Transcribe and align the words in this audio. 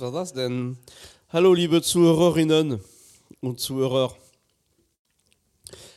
Was 0.00 0.14
war 0.14 0.20
das 0.20 0.32
denn? 0.32 0.78
Hallo, 1.28 1.52
liebe 1.52 1.82
Zuhörerinnen 1.82 2.80
und 3.42 3.60
Zuhörer. 3.60 4.10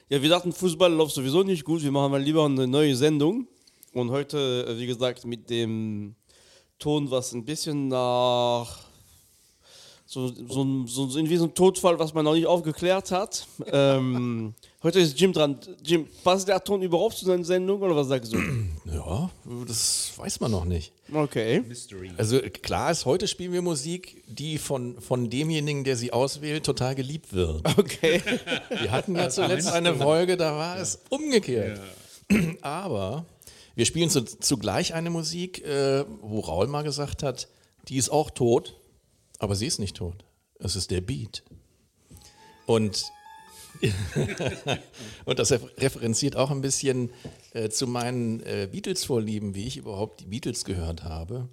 Ja, 0.10 0.22
wir 0.22 0.28
dachten, 0.28 0.52
Fußball 0.52 0.92
läuft 0.92 1.16
sowieso 1.16 1.44
nicht 1.44 1.64
gut. 1.64 1.82
Wir 1.82 1.92
machen 1.92 2.12
mal 2.12 2.22
lieber 2.22 2.44
eine 2.44 2.68
neue 2.68 2.98
Sendung. 2.98 3.48
Und 3.94 4.12
heute, 4.12 4.66
äh, 4.68 4.78
wie 4.78 4.88
gesagt, 4.88 5.26
mit 5.26 5.50
dem 5.50 6.16
Ton, 6.80 7.12
was 7.12 7.32
ein 7.32 7.46
bisschen 7.46 7.88
nach 7.88 8.83
so, 10.14 10.28
so, 10.28 10.86
so, 10.86 11.08
so 11.08 11.18
irgendwie 11.18 11.38
so 11.38 11.46
ein 11.46 11.56
Todfall, 11.56 11.98
was 11.98 12.14
man 12.14 12.24
noch 12.24 12.36
nicht 12.36 12.46
aufgeklärt 12.46 13.10
hat. 13.12 13.48
ähm, 13.66 14.54
heute 14.84 15.00
ist 15.00 15.20
Jim 15.20 15.34
dran. 15.34 15.58
Jim, 15.84 16.08
passt 16.24 16.48
der 16.48 16.64
Ton 16.64 16.84
überhaupt 16.84 17.16
zu 17.18 17.26
seiner 17.26 17.44
Sendung 17.44 17.82
oder 17.82 17.96
was 17.96 18.08
sagst 18.08 18.34
du? 18.34 18.38
Ja, 18.94 19.32
das 19.68 20.14
weiß 20.18 20.40
man 20.40 20.52
noch 20.52 20.66
nicht. 20.66 20.94
Okay. 21.12 21.64
Also 22.18 22.40
klar 22.62 22.92
ist, 22.92 23.06
heute 23.06 23.28
spielen 23.28 23.52
wir 23.52 23.64
Musik, 23.64 24.24
die 24.28 24.60
von, 24.60 25.02
von 25.02 25.32
demjenigen, 25.32 25.84
der 25.84 25.96
sie 25.96 26.14
auswählt, 26.14 26.64
total 26.64 26.94
geliebt 26.94 27.34
wird. 27.34 27.68
Okay. 27.78 28.22
Wir 28.70 28.92
hatten 28.92 29.16
ja 29.16 29.30
zuletzt 29.30 29.72
eine 29.72 29.96
Folge, 29.96 30.38
da 30.38 30.56
war 30.56 30.78
es 30.78 31.00
umgekehrt. 31.10 31.82
Aber 32.62 33.26
wir 33.76 33.86
spielen 33.86 34.12
zu, 34.12 34.24
zugleich 34.24 34.94
eine 34.94 35.10
Musik, 35.10 35.66
äh, 35.66 36.06
wo 36.22 36.42
Raul 36.42 36.68
mal 36.68 36.84
gesagt 36.84 37.24
hat, 37.24 37.48
die 37.88 37.98
ist 37.98 38.10
auch 38.10 38.30
tot, 38.30 38.76
aber 39.44 39.56
sie 39.56 39.68
ist 39.68 39.78
nicht 39.78 39.98
tot. 39.98 40.24
Es 40.58 40.78
ist 40.78 40.90
der 40.90 41.02
Beat. 41.02 41.44
Und, 42.66 43.04
und 45.26 45.38
das 45.38 45.52
referenziert 45.52 46.38
auch 46.38 46.50
ein 46.50 46.62
bisschen 46.62 47.10
äh, 47.52 47.68
zu 47.68 47.86
meinen 47.86 48.40
äh, 48.44 48.70
Beatles-Vorlieben, 48.72 49.54
wie 49.54 49.68
ich 49.68 49.76
überhaupt 49.76 50.22
die 50.22 50.28
Beatles 50.28 50.64
gehört 50.64 51.04
habe. 51.04 51.50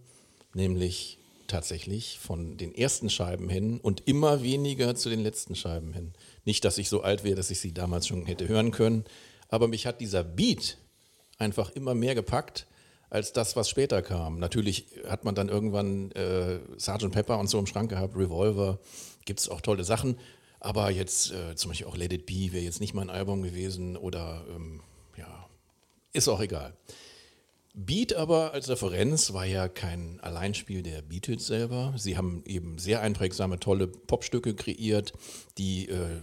Nämlich 0.55 1.19
tatsächlich 1.48 2.20
von 2.20 2.56
den 2.56 2.73
ersten 2.73 3.11
Scheiben 3.11 3.48
hin 3.48 3.81
und 3.81 4.06
immer 4.06 4.45
weniger 4.45 4.95
zu 4.95 5.11
den 5.11 5.20
letzten 5.20 5.56
Scheiben 5.56 5.93
hin. 5.93 6.12
Nicht, 6.45 6.65
dass 6.65 6.78
ich 6.78 6.89
so 6.89 7.03
alt 7.03 7.25
wäre, 7.25 7.34
dass 7.34 7.50
ich 7.50 7.59
sie 7.59 7.75
damals 7.75 8.06
schon 8.06 8.25
hätte 8.25 8.47
hören 8.47 8.70
können, 8.70 9.05
aber 9.48 9.67
mich 9.67 9.84
hat 9.87 10.00
dieser 10.00 10.22
Beat 10.22 10.78
einfach 11.39 11.70
immer 11.70 11.95
mehr 11.97 12.15
gepackt 12.15 12.69
als 13.11 13.33
das, 13.33 13.56
was 13.56 13.69
später 13.69 14.03
kam. 14.03 14.39
Natürlich 14.39 14.86
hat 15.08 15.25
man 15.25 15.34
dann 15.34 15.48
irgendwann 15.48 16.12
äh, 16.12 16.61
Sgt. 16.78 17.11
Pepper 17.11 17.39
und 17.39 17.48
so 17.48 17.58
im 17.58 17.66
Schrank 17.66 17.91
gehabt, 17.91 18.16
Revolver, 18.16 18.78
gibt 19.25 19.41
es 19.41 19.48
auch 19.48 19.61
tolle 19.61 19.84
Sachen. 19.84 20.16
Aber 20.61 20.91
jetzt 20.91 21.33
äh, 21.33 21.56
zum 21.56 21.70
Beispiel 21.70 21.86
auch 21.86 21.97
Let 21.97 22.12
It 22.12 22.27
Be 22.27 22.53
wäre 22.53 22.62
jetzt 22.62 22.81
nicht 22.81 22.94
mein 22.94 23.11
Album 23.11 23.42
gewesen 23.42 23.97
oder 23.97 24.44
ähm, 24.55 24.81
ja, 25.16 25.48
ist 26.12 26.28
auch 26.28 26.41
egal. 26.41 26.75
Beat 27.72 28.14
aber 28.14 28.53
als 28.53 28.69
Referenz 28.69 29.33
war 29.33 29.47
ja 29.47 29.69
kein 29.69 30.19
Alleinspiel 30.20 30.83
der 30.83 31.03
Beatles 31.03 31.47
selber. 31.47 31.94
Sie 31.97 32.16
haben 32.16 32.42
eben 32.44 32.78
sehr 32.78 33.00
einprägsame, 33.00 33.61
tolle 33.61 33.86
Popstücke 33.86 34.55
kreiert, 34.55 35.12
die 35.56 35.88
äh, 35.88 36.20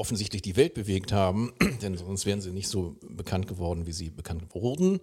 offensichtlich 0.00 0.40
die 0.40 0.56
Welt 0.56 0.74
bewegt 0.74 1.12
haben, 1.12 1.52
denn 1.82 1.96
sonst 1.96 2.24
wären 2.26 2.40
sie 2.40 2.50
nicht 2.50 2.68
so 2.68 2.96
bekannt 3.02 3.46
geworden, 3.46 3.86
wie 3.86 3.92
sie 3.92 4.10
bekannt 4.10 4.54
wurden. 4.54 4.98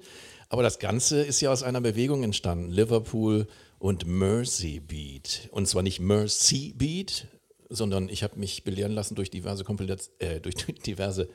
Aber 0.50 0.64
das 0.64 0.80
Ganze 0.80 1.22
ist 1.22 1.40
ja 1.40 1.52
aus 1.52 1.62
einer 1.62 1.82
Bewegung 1.82 2.24
entstanden, 2.24 2.72
Liverpool 2.72 3.48
und 3.78 4.08
Mercy 4.08 4.80
Beat. 4.80 5.50
Und 5.52 5.68
zwar 5.68 5.84
nicht 5.84 6.00
Mercy 6.00 6.74
Beat, 6.76 7.28
sondern 7.70 8.10
ich 8.10 8.24
habe 8.24 8.40
mich 8.40 8.64
belehren 8.64 8.92
lassen 8.92 9.14
durch 9.14 9.30
diverse, 9.30 9.64
Kompilaz 9.64 10.10
äh, 10.18 10.40
durch 10.42 10.56
diverse 10.56 11.30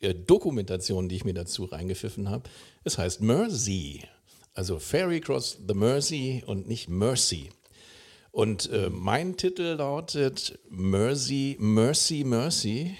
äh, 0.00 0.12
Dokumentationen, 0.14 1.08
die 1.08 1.16
ich 1.16 1.24
mir 1.24 1.34
dazu 1.34 1.64
reingepfiffen 1.64 2.28
habe. 2.28 2.50
Es 2.82 2.98
heißt 2.98 3.20
Mersey, 3.20 4.02
also 4.54 4.80
Ferry 4.80 5.20
Cross 5.20 5.58
the 5.66 5.74
Mersey 5.74 6.42
und 6.46 6.66
nicht 6.66 6.88
Mercy. 6.88 7.50
Und 8.34 8.68
äh, 8.72 8.90
mein 8.90 9.36
Titel 9.36 9.76
lautet 9.76 10.58
Mercy, 10.68 11.56
Mercy, 11.60 12.24
Mercy. 12.24 12.96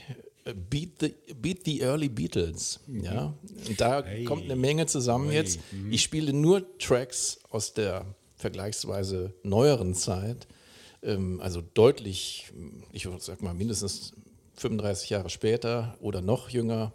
Beat 0.70 1.00
the, 1.00 1.14
beat 1.34 1.64
the 1.64 1.80
Early 1.80 2.08
Beatles. 2.08 2.78
Ja? 2.86 3.34
Und 3.66 3.80
da 3.80 4.04
hey. 4.04 4.22
kommt 4.22 4.44
eine 4.44 4.54
Menge 4.54 4.86
zusammen 4.86 5.30
hey. 5.30 5.38
jetzt. 5.38 5.58
Ich 5.90 6.02
spiele 6.02 6.32
nur 6.32 6.78
Tracks 6.78 7.40
aus 7.50 7.74
der 7.74 8.06
vergleichsweise 8.36 9.34
neueren 9.42 9.96
Zeit. 9.96 10.46
Ähm, 11.02 11.40
also 11.40 11.62
deutlich, 11.74 12.52
ich 12.92 13.08
sag 13.18 13.42
mal 13.42 13.54
mindestens 13.54 14.12
35 14.54 15.10
Jahre 15.10 15.30
später 15.30 15.96
oder 16.00 16.20
noch 16.20 16.48
jünger. 16.48 16.92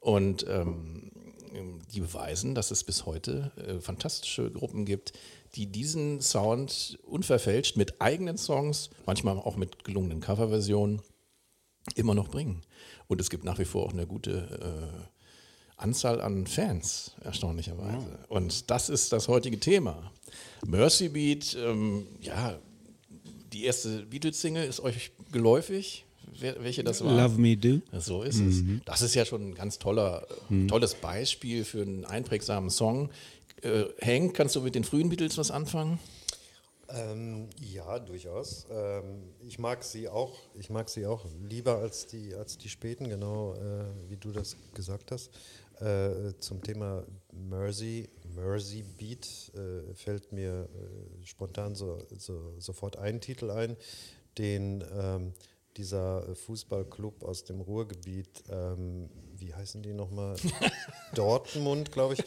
Und 0.00 0.44
ähm, 0.46 1.10
die 1.92 2.00
beweisen, 2.00 2.54
dass 2.54 2.70
es 2.70 2.84
bis 2.84 3.06
heute 3.06 3.52
äh, 3.56 3.80
fantastische 3.80 4.50
Gruppen 4.50 4.84
gibt, 4.84 5.12
die 5.54 5.66
diesen 5.66 6.20
Sound 6.20 6.98
unverfälscht 7.04 7.76
mit 7.76 8.00
eigenen 8.00 8.38
Songs, 8.38 8.90
manchmal 9.06 9.38
auch 9.38 9.56
mit 9.56 9.84
gelungenen 9.84 10.20
Coverversionen, 10.20 11.00
immer 11.94 12.14
noch 12.14 12.28
bringen. 12.28 12.62
Und 13.06 13.20
es 13.20 13.30
gibt 13.30 13.44
nach 13.44 13.58
wie 13.58 13.64
vor 13.64 13.86
auch 13.86 13.92
eine 13.92 14.06
gute 14.06 14.32
äh, 14.60 15.06
Anzahl 15.76 16.20
an 16.20 16.46
Fans, 16.46 17.12
erstaunlicherweise. 17.22 18.08
Ja. 18.08 18.26
Und 18.28 18.70
das 18.70 18.88
ist 18.88 19.12
das 19.12 19.28
heutige 19.28 19.60
Thema. 19.60 20.10
Mercy 20.66 21.08
Beat, 21.08 21.56
ähm, 21.60 22.06
ja, 22.20 22.58
die 23.52 23.64
erste 23.64 24.04
Beatles-Single 24.06 24.66
ist 24.66 24.80
euch 24.80 25.12
geläufig, 25.32 26.05
welche 26.40 26.84
das 26.84 27.04
war? 27.04 27.14
Love 27.14 27.40
Me 27.40 27.56
Do. 27.56 27.80
So 27.98 28.22
ist 28.22 28.38
mhm. 28.38 28.78
es. 28.78 28.84
Das 28.84 29.02
ist 29.02 29.14
ja 29.14 29.24
schon 29.24 29.50
ein 29.50 29.54
ganz 29.54 29.78
toller, 29.78 30.26
mhm. 30.48 30.68
tolles 30.68 30.94
Beispiel 30.94 31.64
für 31.64 31.82
einen 31.82 32.04
einprägsamen 32.04 32.70
Song. 32.70 33.10
Äh, 33.62 33.84
Hank, 34.02 34.34
kannst 34.34 34.56
du 34.56 34.60
mit 34.60 34.74
den 34.74 34.84
frühen 34.84 35.08
Beatles 35.08 35.38
was 35.38 35.50
anfangen? 35.50 35.98
Ähm, 36.88 37.48
ja, 37.60 37.98
durchaus. 37.98 38.66
Ähm, 38.70 39.22
ich 39.46 39.58
mag 39.58 39.82
sie 39.82 40.08
auch. 40.08 40.38
Ich 40.54 40.70
mag 40.70 40.88
sie 40.88 41.06
auch 41.06 41.24
lieber 41.48 41.78
als 41.78 42.06
die 42.06 42.34
als 42.34 42.58
die 42.58 42.68
späten, 42.68 43.08
genau 43.08 43.54
äh, 43.54 44.08
wie 44.08 44.16
du 44.16 44.30
das 44.30 44.56
gesagt 44.74 45.10
hast. 45.10 45.30
Äh, 45.80 46.32
zum 46.38 46.62
Thema 46.62 47.04
Mercy, 47.32 48.08
Mercy 48.34 48.82
Beat 48.82 49.52
äh, 49.54 49.94
fällt 49.94 50.32
mir 50.32 50.68
äh, 50.72 51.26
spontan 51.26 51.74
so, 51.74 51.98
so, 52.16 52.54
sofort 52.58 52.96
ein 52.96 53.20
Titel 53.20 53.50
ein, 53.50 53.76
den 54.38 54.82
ähm, 54.98 55.34
dieser 55.76 56.34
Fußballclub 56.34 57.22
aus 57.22 57.44
dem 57.44 57.60
Ruhrgebiet, 57.60 58.28
ähm, 58.50 59.08
wie 59.38 59.54
heißen 59.54 59.82
die 59.82 59.92
nochmal? 59.92 60.36
Dortmund, 61.14 61.92
glaube 61.92 62.14
ich, 62.14 62.24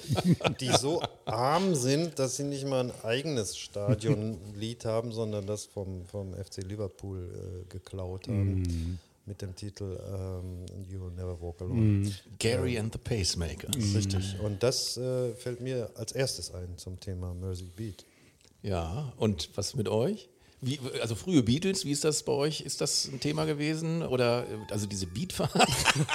die 0.59 0.71
so 0.77 1.01
arm 1.25 1.75
sind, 1.75 2.19
dass 2.19 2.37
sie 2.37 2.43
nicht 2.43 2.65
mal 2.65 2.85
ein 2.85 2.91
eigenes 3.03 3.57
Stadionlied 3.57 4.85
haben, 4.85 5.11
sondern 5.11 5.45
das 5.45 5.65
vom, 5.65 6.05
vom 6.05 6.33
FC 6.33 6.63
Liverpool 6.63 7.63
äh, 7.65 7.65
geklaut 7.69 8.27
haben. 8.27 8.61
Mm. 8.61 8.99
Mit 9.25 9.41
dem 9.41 9.55
Titel 9.55 9.99
ähm, 10.11 10.65
You 10.89 11.09
Never 11.09 11.39
Walk 11.39 11.61
Alone. 11.61 11.79
Mm. 11.79 12.11
Gary 12.39 12.79
and 12.79 12.91
the 12.93 12.99
Pacemakers. 12.99 13.75
Mm. 13.75 13.95
Richtig. 13.95 14.39
Und 14.41 14.63
das 14.63 14.97
äh, 14.97 15.33
fällt 15.35 15.61
mir 15.61 15.89
als 15.95 16.13
erstes 16.13 16.53
ein 16.53 16.77
zum 16.77 16.99
Thema 16.99 17.33
Mercy 17.33 17.69
Beat. 17.75 18.05
Ja, 18.61 19.13
und 19.17 19.49
was 19.55 19.75
mit 19.75 19.87
euch? 19.87 20.29
Wie, 20.61 20.77
also 21.01 21.15
frühe 21.15 21.41
Beatles, 21.41 21.85
wie 21.85 21.91
ist 21.91 22.03
das 22.03 22.23
bei 22.23 22.33
euch? 22.33 22.59
Ist 22.61 22.81
das 22.81 23.09
ein 23.13 23.21
Thema 23.21 23.45
gewesen? 23.45 24.03
Oder 24.03 24.45
also 24.69 24.87
diese 24.87 25.07
Beatfahrt? 25.07 25.51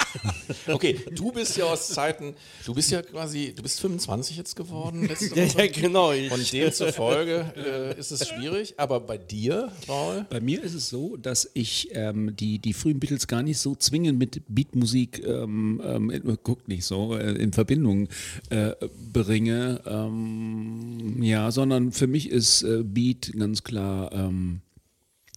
okay, 0.67 0.99
du 1.15 1.31
bist 1.31 1.57
ja 1.57 1.65
aus 1.65 1.87
Zeiten, 1.87 2.35
du 2.63 2.75
bist 2.75 2.91
ja 2.91 3.01
quasi, 3.01 3.53
du 3.55 3.63
bist 3.63 3.79
25 3.79 4.37
jetzt 4.37 4.55
geworden. 4.55 5.09
ja, 5.35 5.43
ja, 5.45 5.67
genau. 5.67 6.11
Und 6.11 6.53
demzufolge 6.53 7.53
äh, 7.55 7.99
ist 7.99 8.11
es 8.11 8.27
schwierig. 8.27 8.75
Aber 8.77 8.99
bei 8.99 9.17
dir, 9.17 9.71
Paul? 9.87 10.27
Bei 10.29 10.39
mir 10.39 10.61
ist 10.61 10.75
es 10.75 10.89
so, 10.89 11.17
dass 11.17 11.49
ich 11.55 11.89
ähm, 11.93 12.35
die, 12.35 12.59
die 12.59 12.73
frühen 12.73 12.99
Beatles 12.99 13.25
gar 13.25 13.41
nicht 13.41 13.57
so 13.57 13.73
zwingend 13.73 14.19
mit 14.19 14.43
Beatmusik, 14.47 15.23
ähm, 15.25 15.81
ähm, 15.83 16.37
guckt 16.43 16.67
nicht 16.67 16.85
so, 16.85 17.15
äh, 17.15 17.31
in 17.31 17.51
Verbindung 17.51 18.09
äh, 18.51 18.73
bringe. 19.11 19.81
Ähm, 19.87 21.23
ja, 21.23 21.49
sondern 21.49 21.91
für 21.91 22.05
mich 22.05 22.29
ist 22.29 22.61
äh, 22.61 22.83
Beat 22.83 23.33
ganz 23.35 23.63
klar 23.63 24.11
ähm, 24.35 24.61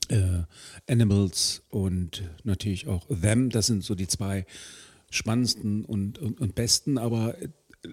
äh, 0.08 0.92
Animals 0.92 1.62
und 1.68 2.22
natürlich 2.44 2.86
auch 2.86 3.06
Them. 3.08 3.50
Das 3.50 3.66
sind 3.66 3.84
so 3.84 3.94
die 3.94 4.08
zwei 4.08 4.46
spannendsten 5.10 5.84
und, 5.84 6.18
und, 6.18 6.40
und 6.40 6.54
besten, 6.54 6.98
aber 6.98 7.34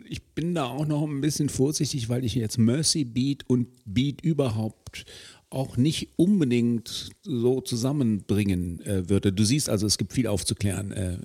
ich 0.07 0.23
bin 0.33 0.55
da 0.55 0.65
auch 0.65 0.85
noch 0.85 1.03
ein 1.03 1.21
bisschen 1.21 1.49
vorsichtig, 1.49 2.09
weil 2.09 2.25
ich 2.25 2.35
jetzt 2.35 2.57
Mercy 2.57 3.03
Beat 3.03 3.47
und 3.47 3.67
Beat 3.85 4.21
überhaupt 4.21 5.05
auch 5.49 5.77
nicht 5.77 6.09
unbedingt 6.17 7.09
so 7.23 7.61
zusammenbringen 7.61 8.81
äh, 8.81 9.09
würde. 9.09 9.31
Du 9.31 9.43
siehst 9.43 9.69
also, 9.69 9.85
es 9.87 9.97
gibt 9.97 10.13
viel 10.13 10.27
aufzuklären 10.27 10.91
äh, 10.91 11.17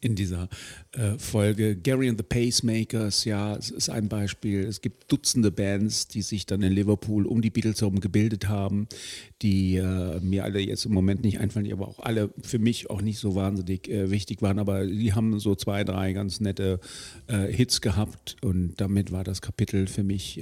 in 0.00 0.14
dieser 0.14 0.48
äh, 0.92 1.18
Folge. 1.18 1.76
Gary 1.76 2.08
and 2.08 2.18
the 2.18 2.24
Pacemakers, 2.24 3.24
ja, 3.24 3.56
es 3.56 3.70
ist 3.70 3.90
ein 3.90 4.08
Beispiel. 4.08 4.64
Es 4.64 4.80
gibt 4.80 5.10
Dutzende 5.10 5.50
Bands, 5.50 6.08
die 6.08 6.22
sich 6.22 6.46
dann 6.46 6.62
in 6.62 6.72
Liverpool 6.72 7.26
um 7.26 7.42
die 7.42 7.50
Beatles 7.50 7.80
herum 7.80 8.00
gebildet 8.00 8.48
haben, 8.48 8.86
die 9.42 9.76
äh, 9.76 10.20
mir 10.20 10.44
alle 10.44 10.60
jetzt 10.60 10.86
im 10.86 10.92
Moment 10.92 11.22
nicht 11.22 11.40
einfallen, 11.40 11.64
die 11.64 11.72
aber 11.72 11.88
auch 11.88 12.00
alle 12.00 12.30
für 12.42 12.58
mich 12.58 12.88
auch 12.88 13.02
nicht 13.02 13.18
so 13.18 13.34
wahnsinnig 13.34 13.88
äh, 13.88 14.10
wichtig 14.10 14.42
waren. 14.42 14.58
Aber 14.58 14.86
die 14.86 15.12
haben 15.12 15.38
so 15.38 15.54
zwei, 15.54 15.84
drei 15.84 16.12
ganz 16.12 16.40
nette 16.40 16.80
äh, 17.26 17.52
Hits 17.52 17.80
gehabt 17.80 18.36
und 18.42 18.74
damit 18.76 19.12
war 19.12 19.24
das 19.24 19.42
Kapitel 19.42 19.86
für 19.86 20.02
mich 20.02 20.40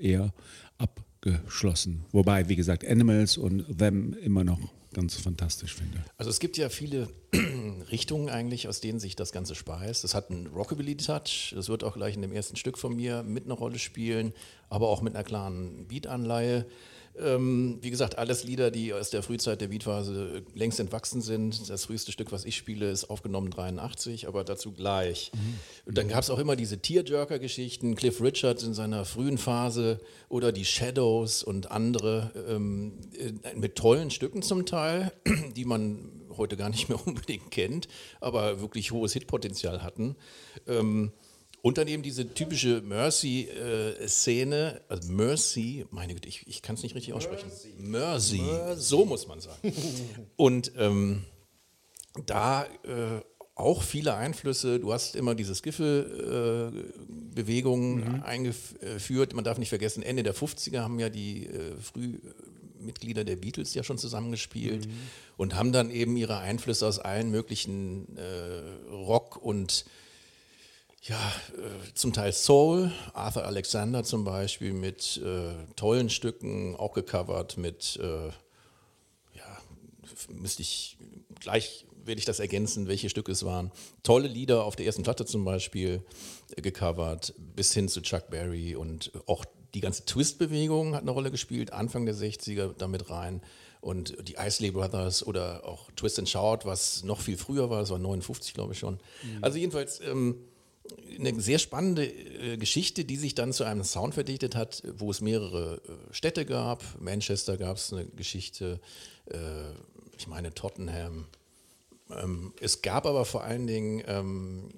eher 0.00 0.32
ab 0.78 1.05
abgeschlossen. 1.16 2.04
Wobei, 2.12 2.48
wie 2.48 2.56
gesagt, 2.56 2.86
Animals 2.86 3.36
und 3.36 3.78
Them 3.78 4.14
immer 4.14 4.44
noch 4.44 4.60
ganz 4.92 5.14
fantastisch 5.16 5.74
finde. 5.74 6.02
Also 6.16 6.30
es 6.30 6.40
gibt 6.40 6.56
ja 6.56 6.68
viele 6.70 7.08
Richtungen 7.90 8.30
eigentlich, 8.30 8.66
aus 8.66 8.80
denen 8.80 8.98
sich 8.98 9.14
das 9.14 9.32
Ganze 9.32 9.54
speist. 9.54 10.04
Das 10.04 10.14
hat 10.14 10.30
einen 10.30 10.46
Rockabilly-Touch, 10.46 11.52
das 11.54 11.68
wird 11.68 11.84
auch 11.84 11.94
gleich 11.94 12.14
in 12.14 12.22
dem 12.22 12.32
ersten 12.32 12.56
Stück 12.56 12.78
von 12.78 12.96
mir 12.96 13.22
mit 13.22 13.44
einer 13.44 13.54
Rolle 13.54 13.78
spielen, 13.78 14.32
aber 14.70 14.88
auch 14.88 15.02
mit 15.02 15.14
einer 15.14 15.24
klaren 15.24 15.86
Beat-Anleihe. 15.86 16.66
Ähm, 17.18 17.78
wie 17.80 17.90
gesagt, 17.90 18.18
alles 18.18 18.44
Lieder, 18.44 18.70
die 18.70 18.92
aus 18.92 19.10
der 19.10 19.22
Frühzeit 19.22 19.60
der 19.60 19.68
Beatphase 19.68 20.42
längst 20.54 20.80
entwachsen 20.80 21.20
sind. 21.20 21.68
Das 21.70 21.86
früheste 21.86 22.12
Stück, 22.12 22.32
was 22.32 22.44
ich 22.44 22.56
spiele, 22.56 22.90
ist 22.90 23.08
aufgenommen 23.10 23.50
83, 23.50 24.28
aber 24.28 24.44
dazu 24.44 24.72
gleich. 24.72 25.30
Mhm. 25.34 25.54
Und 25.86 25.98
dann 25.98 26.08
gab 26.08 26.22
es 26.22 26.30
auch 26.30 26.38
immer 26.38 26.56
diese 26.56 26.78
Tearjerker-Geschichten, 26.78 27.94
Cliff 27.94 28.20
Richards 28.20 28.62
in 28.62 28.74
seiner 28.74 29.04
frühen 29.04 29.38
Phase 29.38 30.00
oder 30.28 30.52
die 30.52 30.64
Shadows 30.64 31.42
und 31.42 31.70
andere 31.70 32.32
ähm, 32.48 32.98
äh, 33.18 33.54
mit 33.54 33.76
tollen 33.76 34.10
Stücken 34.10 34.42
zum 34.42 34.66
Teil, 34.66 35.12
die 35.56 35.64
man 35.64 36.10
heute 36.36 36.56
gar 36.56 36.68
nicht 36.68 36.88
mehr 36.88 36.98
unbedingt 37.06 37.50
kennt, 37.50 37.88
aber 38.20 38.60
wirklich 38.60 38.92
hohes 38.92 39.12
Hitpotenzial 39.12 39.82
hatten. 39.82 40.16
Ähm, 40.66 41.12
und 41.66 41.78
dann 41.78 41.88
eben 41.88 42.04
diese 42.04 42.32
typische 42.32 42.80
Mercy-Szene, 42.80 44.76
äh, 44.76 44.80
also 44.88 45.10
Mercy, 45.10 45.84
meine 45.90 46.14
Güte, 46.14 46.28
ich, 46.28 46.46
ich 46.46 46.62
kann 46.62 46.76
es 46.76 46.84
nicht 46.84 46.94
richtig 46.94 47.12
aussprechen. 47.12 47.50
Mercy. 47.78 48.38
Mercy. 48.38 48.80
so 48.80 49.04
muss 49.04 49.26
man 49.26 49.40
sagen. 49.40 49.72
Und 50.36 50.70
ähm, 50.76 51.24
da 52.24 52.66
äh, 52.84 53.20
auch 53.56 53.82
viele 53.82 54.14
Einflüsse. 54.14 54.78
Du 54.78 54.92
hast 54.92 55.16
immer 55.16 55.34
diese 55.34 55.56
Skiffle-Bewegungen 55.56 58.00
äh, 58.00 58.10
mhm. 58.10 58.22
eingeführt. 58.22 59.34
Man 59.34 59.42
darf 59.42 59.58
nicht 59.58 59.70
vergessen, 59.70 60.04
Ende 60.04 60.22
der 60.22 60.36
50er 60.36 60.82
haben 60.82 61.00
ja 61.00 61.08
die 61.08 61.46
äh, 61.46 61.74
Frühmitglieder 61.80 63.24
der 63.24 63.34
Beatles 63.34 63.74
ja 63.74 63.82
schon 63.82 63.98
zusammengespielt 63.98 64.86
mhm. 64.86 64.92
und 65.36 65.56
haben 65.56 65.72
dann 65.72 65.90
eben 65.90 66.16
ihre 66.16 66.38
Einflüsse 66.38 66.86
aus 66.86 67.00
allen 67.00 67.32
möglichen 67.32 68.16
äh, 68.16 68.60
Rock- 68.88 69.42
und 69.42 69.84
ja, 71.08 71.32
äh, 71.56 71.94
zum 71.94 72.12
Teil 72.12 72.32
Soul, 72.32 72.90
Arthur 73.14 73.44
Alexander 73.44 74.02
zum 74.02 74.24
Beispiel 74.24 74.72
mit 74.72 75.20
äh, 75.24 75.52
tollen 75.76 76.10
Stücken, 76.10 76.74
auch 76.76 76.94
gecovert 76.94 77.56
mit, 77.58 77.98
äh, 78.02 78.28
ja, 78.28 79.58
müsste 80.28 80.62
ich, 80.62 80.96
gleich 81.40 81.86
werde 82.04 82.18
ich 82.18 82.24
das 82.24 82.40
ergänzen, 82.40 82.88
welche 82.88 83.08
Stücke 83.08 83.32
es 83.32 83.44
waren. 83.44 83.72
Tolle 84.02 84.28
Lieder 84.28 84.64
auf 84.64 84.76
der 84.76 84.86
ersten 84.86 85.02
Platte 85.02 85.26
zum 85.26 85.44
Beispiel 85.44 86.02
äh, 86.56 86.62
gecovert, 86.62 87.34
bis 87.38 87.72
hin 87.72 87.88
zu 87.88 88.00
Chuck 88.00 88.28
Berry 88.30 88.74
und 88.74 89.12
auch 89.26 89.44
die 89.74 89.80
ganze 89.80 90.06
Twist-Bewegung 90.06 90.94
hat 90.94 91.02
eine 91.02 91.10
Rolle 91.10 91.30
gespielt, 91.30 91.72
Anfang 91.72 92.06
der 92.06 92.14
60er 92.14 92.74
damit 92.78 93.10
rein. 93.10 93.42
Und 93.80 94.16
die 94.26 94.34
Isley 94.34 94.70
Brothers 94.70 95.24
oder 95.24 95.64
auch 95.64 95.90
Twist 95.92 96.18
and 96.18 96.28
Shout, 96.28 96.60
was 96.64 97.04
noch 97.04 97.20
viel 97.20 97.36
früher 97.36 97.70
war, 97.70 97.80
das 97.80 97.90
war 97.90 97.98
59, 97.98 98.54
glaube 98.54 98.72
ich 98.72 98.78
schon. 98.78 98.94
Mhm. 98.94 99.44
Also 99.44 99.58
jedenfalls, 99.58 100.00
ähm, 100.00 100.36
eine 101.18 101.40
sehr 101.40 101.58
spannende 101.58 102.06
äh, 102.06 102.56
Geschichte, 102.56 103.04
die 103.04 103.16
sich 103.16 103.34
dann 103.34 103.52
zu 103.52 103.64
einem 103.64 103.84
Sound 103.84 104.14
verdichtet 104.14 104.54
hat, 104.54 104.82
wo 104.96 105.10
es 105.10 105.20
mehrere 105.20 105.80
äh, 105.86 106.14
Städte 106.14 106.44
gab. 106.44 106.82
Manchester 107.00 107.56
gab 107.56 107.76
es 107.76 107.92
eine 107.92 108.06
Geschichte, 108.06 108.80
äh, 109.26 109.36
ich 110.16 110.26
meine 110.26 110.52
Tottenham. 110.54 111.26
Ähm, 112.10 112.52
es 112.60 112.82
gab 112.82 113.06
aber 113.06 113.24
vor 113.24 113.44
allen 113.44 113.66
Dingen 113.66 114.02
ähm, 114.06 114.68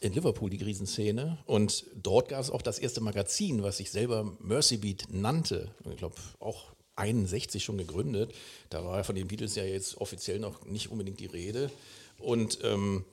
in 0.00 0.12
Liverpool 0.12 0.50
die 0.50 0.62
Riesenszene 0.62 1.38
und 1.46 1.86
dort 1.94 2.28
gab 2.28 2.40
es 2.40 2.50
auch 2.50 2.62
das 2.62 2.78
erste 2.78 3.00
Magazin, 3.00 3.62
was 3.62 3.78
sich 3.78 3.90
selber 3.90 4.36
Mercy 4.40 4.76
Beat 4.76 5.06
nannte. 5.10 5.70
Ich 5.90 5.96
glaube 5.96 6.16
auch 6.40 6.74
61 6.96 7.64
schon 7.64 7.78
gegründet. 7.78 8.34
Da 8.70 8.84
war 8.84 9.02
von 9.04 9.14
den 9.14 9.28
Beatles 9.28 9.54
ja 9.56 9.64
jetzt 9.64 9.96
offiziell 9.96 10.38
noch 10.38 10.64
nicht 10.66 10.90
unbedingt 10.90 11.20
die 11.20 11.26
Rede. 11.26 11.70
Und 12.18 12.58
ähm, 12.62 13.04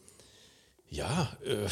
ja, 0.92 1.36
äh, 1.44 1.68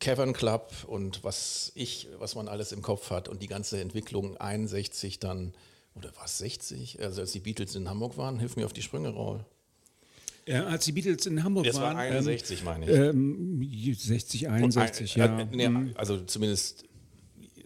Cavern 0.00 0.34
Club 0.34 0.70
und 0.86 1.24
was 1.24 1.72
ich, 1.74 2.08
was 2.18 2.34
man 2.34 2.48
alles 2.48 2.72
im 2.72 2.82
Kopf 2.82 3.10
hat 3.10 3.28
und 3.28 3.40
die 3.40 3.46
ganze 3.46 3.80
Entwicklung 3.80 4.36
61 4.36 5.20
dann, 5.20 5.54
oder 5.94 6.10
was, 6.20 6.38
60? 6.38 7.00
Also 7.00 7.22
als 7.22 7.32
die 7.32 7.40
Beatles 7.40 7.74
in 7.74 7.88
Hamburg 7.88 8.18
waren, 8.18 8.38
hilf 8.38 8.56
mir 8.56 8.66
auf 8.66 8.74
die 8.74 8.82
Sprünge, 8.82 9.08
Raul. 9.08 9.44
Ja, 10.46 10.66
als 10.66 10.84
die 10.84 10.92
Beatles 10.92 11.26
in 11.26 11.42
Hamburg 11.42 11.64
das 11.64 11.76
waren. 11.76 11.96
Das 11.96 12.06
war 12.06 12.16
61, 12.18 12.58
ähm, 12.58 12.64
meine 12.64 12.84
ich. 12.84 12.90
Ähm, 12.90 13.94
60, 13.98 14.48
61, 14.48 15.22
ein, 15.22 15.58
ja. 15.58 15.64
Äh, 15.64 15.68
mhm. 15.68 15.92
also 15.96 16.20
zumindest 16.20 16.84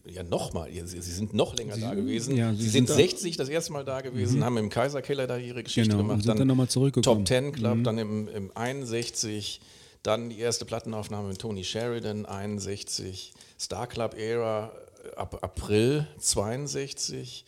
ja 0.07 0.23
nochmal, 0.23 0.71
sie, 0.73 1.01
sie, 1.01 1.13
sind 1.13 1.35
noch 1.35 1.57
länger 1.57 1.75
sie, 1.75 1.83
da 1.83 1.95
gewesen. 1.95 2.37
Ja, 2.37 2.53
sie, 2.53 2.63
sie, 2.63 2.69
sind, 2.69 2.89
sind 2.89 2.97
60 2.97 3.37
das 3.37 3.49
erste 3.49 3.73
Mal 3.73 3.85
da 3.85 4.01
gewesen, 4.01 4.39
mhm. 4.39 4.45
haben 4.45 4.57
im 4.59 4.69
Kaiserkeller 4.71 5.27
da 5.27 5.37
ihre 5.37 5.63
Geschichte 5.63 5.91
genau, 5.91 6.03
gemacht. 6.03 6.23
Sind 6.23 6.29
dann, 6.29 6.39
dann 6.39 6.49
nochmal 6.49 6.69
zurückgekommen. 6.69 7.25
Top 7.25 7.29
10 7.29 7.53
Club, 7.53 7.79
mhm. 7.79 7.85
dann 7.85 7.99
im, 7.99 8.29
im 8.29 8.57
61 8.57 9.61
dann 10.03 10.31
die 10.31 10.39
erste 10.39 10.65
Plattenaufnahme 10.65 11.29
mit 11.29 11.39
Tony 11.39 11.65
Sheridan, 11.65 12.27
61. 12.27 13.33
Star 13.59 13.87
Club 13.87 14.15
Era 14.17 14.73
ab 15.17 15.39
April 15.43 16.07
62. 16.19 17.45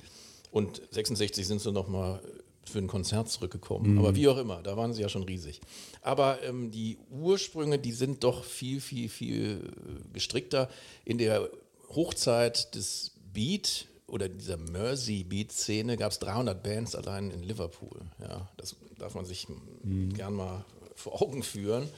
Und 0.51 0.83
66 0.91 1.47
sind 1.47 1.61
sie 1.61 1.73
nochmal 1.73 2.21
für 2.65 2.79
ein 2.79 2.87
Konzert 2.87 3.29
zurückgekommen. 3.29 3.93
Mhm. 3.93 3.99
Aber 3.99 4.15
wie 4.15 4.29
auch 4.29 4.39
immer, 4.39 4.63
da 4.63 4.77
waren 4.77 4.93
sie 4.93 5.03
ja 5.03 5.09
schon 5.09 5.25
riesig. 5.25 5.61
Aber 6.03 6.43
ähm, 6.43 6.71
die 6.71 6.99
Ursprünge, 7.11 7.79
die 7.79 7.93
sind 7.93 8.23
doch 8.25 8.45
viel, 8.45 8.81
viel, 8.81 9.09
viel 9.09 9.73
gestrickter. 10.13 10.69
In 11.05 11.19
der 11.19 11.49
Hochzeit 11.91 12.75
des 12.75 13.13
Beat 13.33 13.87
oder 14.07 14.29
dieser 14.29 14.59
Mersey-Beat-Szene 14.59 15.97
gab 15.97 16.13
es 16.13 16.19
300 16.19 16.63
Bands 16.63 16.95
allein 16.95 17.31
in 17.31 17.43
Liverpool. 17.43 18.03
Ja, 18.21 18.49
das 18.57 18.77
darf 18.99 19.15
man 19.15 19.25
sich 19.25 19.49
mhm. 19.83 20.13
gern 20.13 20.35
mal 20.35 20.65
vor 20.95 21.23
Augen 21.23 21.43
führen. 21.43 21.89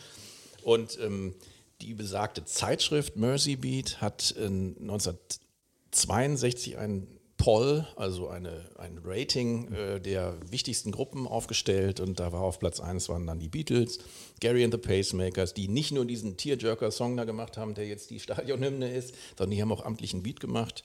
Und 0.65 0.99
ähm, 1.01 1.35
die 1.81 1.95
besagte 1.95 2.45
Zeitschrift 2.45 3.17
Mercy 3.17 3.57
Beat 3.57 4.01
hat 4.01 4.37
äh, 4.39 4.47
1962 4.47 6.79
ein 6.79 7.09
Poll, 7.37 7.85
also 7.97 8.29
eine, 8.29 8.65
ein 8.79 9.01
Rating 9.05 9.73
äh, 9.73 10.01
der 10.01 10.39
wichtigsten 10.51 10.93
Gruppen 10.93 11.27
aufgestellt 11.27 11.99
und 12.01 12.21
da 12.21 12.33
war 12.33 12.41
auf 12.41 12.59
Platz 12.59 12.81
1 12.81 13.11
waren 13.11 13.27
dann 13.27 13.39
die 13.39 13.49
Beatles, 13.49 13.99
Gary 14.41 14.65
and 14.65 14.73
the 14.73 14.79
Pacemakers, 14.79 15.53
die 15.53 15.69
nicht 15.69 15.93
nur 15.93 16.07
diesen 16.07 16.39
Tearjerker-Song 16.39 17.17
da 17.17 17.25
gemacht 17.25 17.59
haben, 17.59 17.75
der 17.75 17.87
jetzt 17.87 18.09
die 18.11 18.21
Stadionhymne 18.21 18.91
ist, 18.91 19.15
sondern 19.37 19.51
die 19.51 19.61
haben 19.61 19.73
auch 19.73 19.85
amtlichen 19.85 20.23
Beat 20.23 20.41
gemacht. 20.41 20.85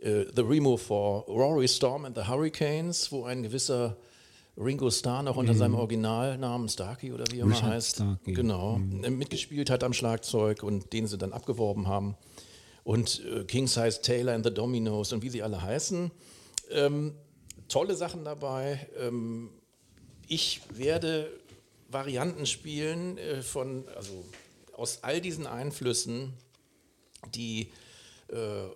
Äh, 0.00 0.24
the 0.34 0.42
Remove 0.42 0.78
for 0.78 1.24
Rory 1.28 1.68
Storm 1.68 2.06
and 2.06 2.16
the 2.16 2.26
Hurricanes, 2.26 3.12
wo 3.12 3.22
ein 3.24 3.44
gewisser 3.44 3.96
Ringo 4.56 4.90
Starr 4.90 5.22
noch 5.22 5.36
unter 5.36 5.52
mhm. 5.52 5.58
seinem 5.58 5.74
Originalnamen 5.74 6.68
Starkey 6.68 7.12
oder 7.12 7.24
wie 7.30 7.40
er 7.40 7.46
immer 7.46 7.60
heißt, 7.60 7.96
Starkey. 7.96 8.32
genau, 8.32 8.78
mhm. 8.78 9.18
mitgespielt 9.18 9.68
hat 9.70 9.82
am 9.82 9.92
Schlagzeug 9.92 10.62
und 10.62 10.92
den 10.92 11.06
sie 11.06 11.18
dann 11.18 11.32
abgeworben 11.32 11.88
haben. 11.88 12.16
Und 12.84 13.24
äh, 13.24 13.44
King 13.44 13.66
Size 13.66 14.00
Taylor 14.02 14.34
and 14.34 14.44
the 14.44 14.52
Dominoes 14.52 15.12
und 15.12 15.22
wie 15.22 15.30
sie 15.30 15.42
alle 15.42 15.60
heißen. 15.62 16.10
Ähm, 16.70 17.14
tolle 17.68 17.96
Sachen 17.96 18.24
dabei. 18.24 18.86
Ähm, 18.98 19.50
ich 20.28 20.60
werde 20.72 21.30
Varianten 21.88 22.46
spielen 22.46 23.18
äh, 23.18 23.42
von, 23.42 23.84
also 23.96 24.24
aus 24.76 25.02
all 25.02 25.20
diesen 25.20 25.46
Einflüssen, 25.46 26.34
die 27.34 27.72
äh, 28.28 28.66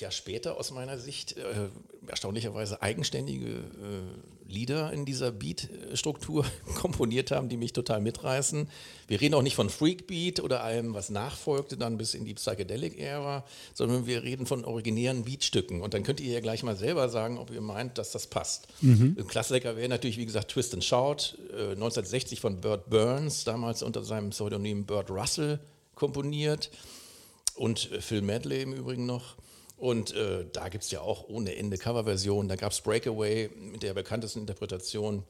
ja 0.00 0.10
später 0.10 0.56
aus 0.56 0.70
meiner 0.70 0.98
Sicht 0.98 1.36
äh, 1.36 1.68
erstaunlicherweise 2.06 2.82
eigenständige 2.82 3.48
äh, 3.48 4.50
Lieder 4.50 4.92
in 4.92 5.04
dieser 5.04 5.30
Beat-Struktur 5.30 6.46
komponiert 6.74 7.30
haben, 7.30 7.50
die 7.50 7.58
mich 7.58 7.74
total 7.74 8.00
mitreißen. 8.00 8.68
Wir 9.06 9.20
reden 9.20 9.34
auch 9.34 9.42
nicht 9.42 9.54
von 9.54 9.68
Freakbeat 9.68 10.40
oder 10.40 10.62
allem, 10.62 10.94
was 10.94 11.10
nachfolgte 11.10 11.76
dann 11.76 11.98
bis 11.98 12.14
in 12.14 12.24
die 12.24 12.34
Psychedelic-Ära, 12.34 13.44
sondern 13.74 14.06
wir 14.06 14.22
reden 14.22 14.46
von 14.46 14.64
originären 14.64 15.24
Beatstücken. 15.24 15.82
Und 15.82 15.92
dann 15.92 16.02
könnt 16.02 16.20
ihr 16.20 16.32
ja 16.32 16.40
gleich 16.40 16.62
mal 16.62 16.76
selber 16.76 17.10
sagen, 17.10 17.36
ob 17.38 17.50
ihr 17.50 17.60
meint, 17.60 17.98
dass 17.98 18.10
das 18.10 18.26
passt. 18.26 18.68
Mhm. 18.80 19.16
Ein 19.18 19.26
Klassiker 19.26 19.76
wäre 19.76 19.88
natürlich, 19.88 20.16
wie 20.16 20.26
gesagt, 20.26 20.50
Twist 20.50 20.72
and 20.72 20.84
Shout, 20.84 21.36
äh, 21.52 21.72
1960 21.72 22.40
von 22.40 22.60
Burt 22.60 22.88
Burns, 22.88 23.44
damals 23.44 23.82
unter 23.82 24.02
seinem 24.02 24.30
Pseudonym 24.30 24.86
Burt 24.86 25.10
Russell 25.10 25.60
komponiert. 25.94 26.70
Und 27.54 27.92
äh, 27.92 28.00
Phil 28.00 28.22
Medley 28.22 28.62
im 28.62 28.72
Übrigen 28.72 29.04
noch. 29.04 29.36
Und 29.78 30.12
äh, 30.14 30.44
da 30.52 30.68
gibt 30.68 30.84
es 30.84 30.90
ja 30.90 31.00
auch 31.00 31.28
ohne 31.28 31.54
Ende 31.54 31.78
Coverversionen. 31.78 32.48
Da 32.48 32.56
gab 32.56 32.72
es 32.72 32.80
Breakaway 32.80 33.48
mit 33.56 33.82
der 33.84 33.94
bekanntesten 33.94 34.40
Interpretation 34.40 35.22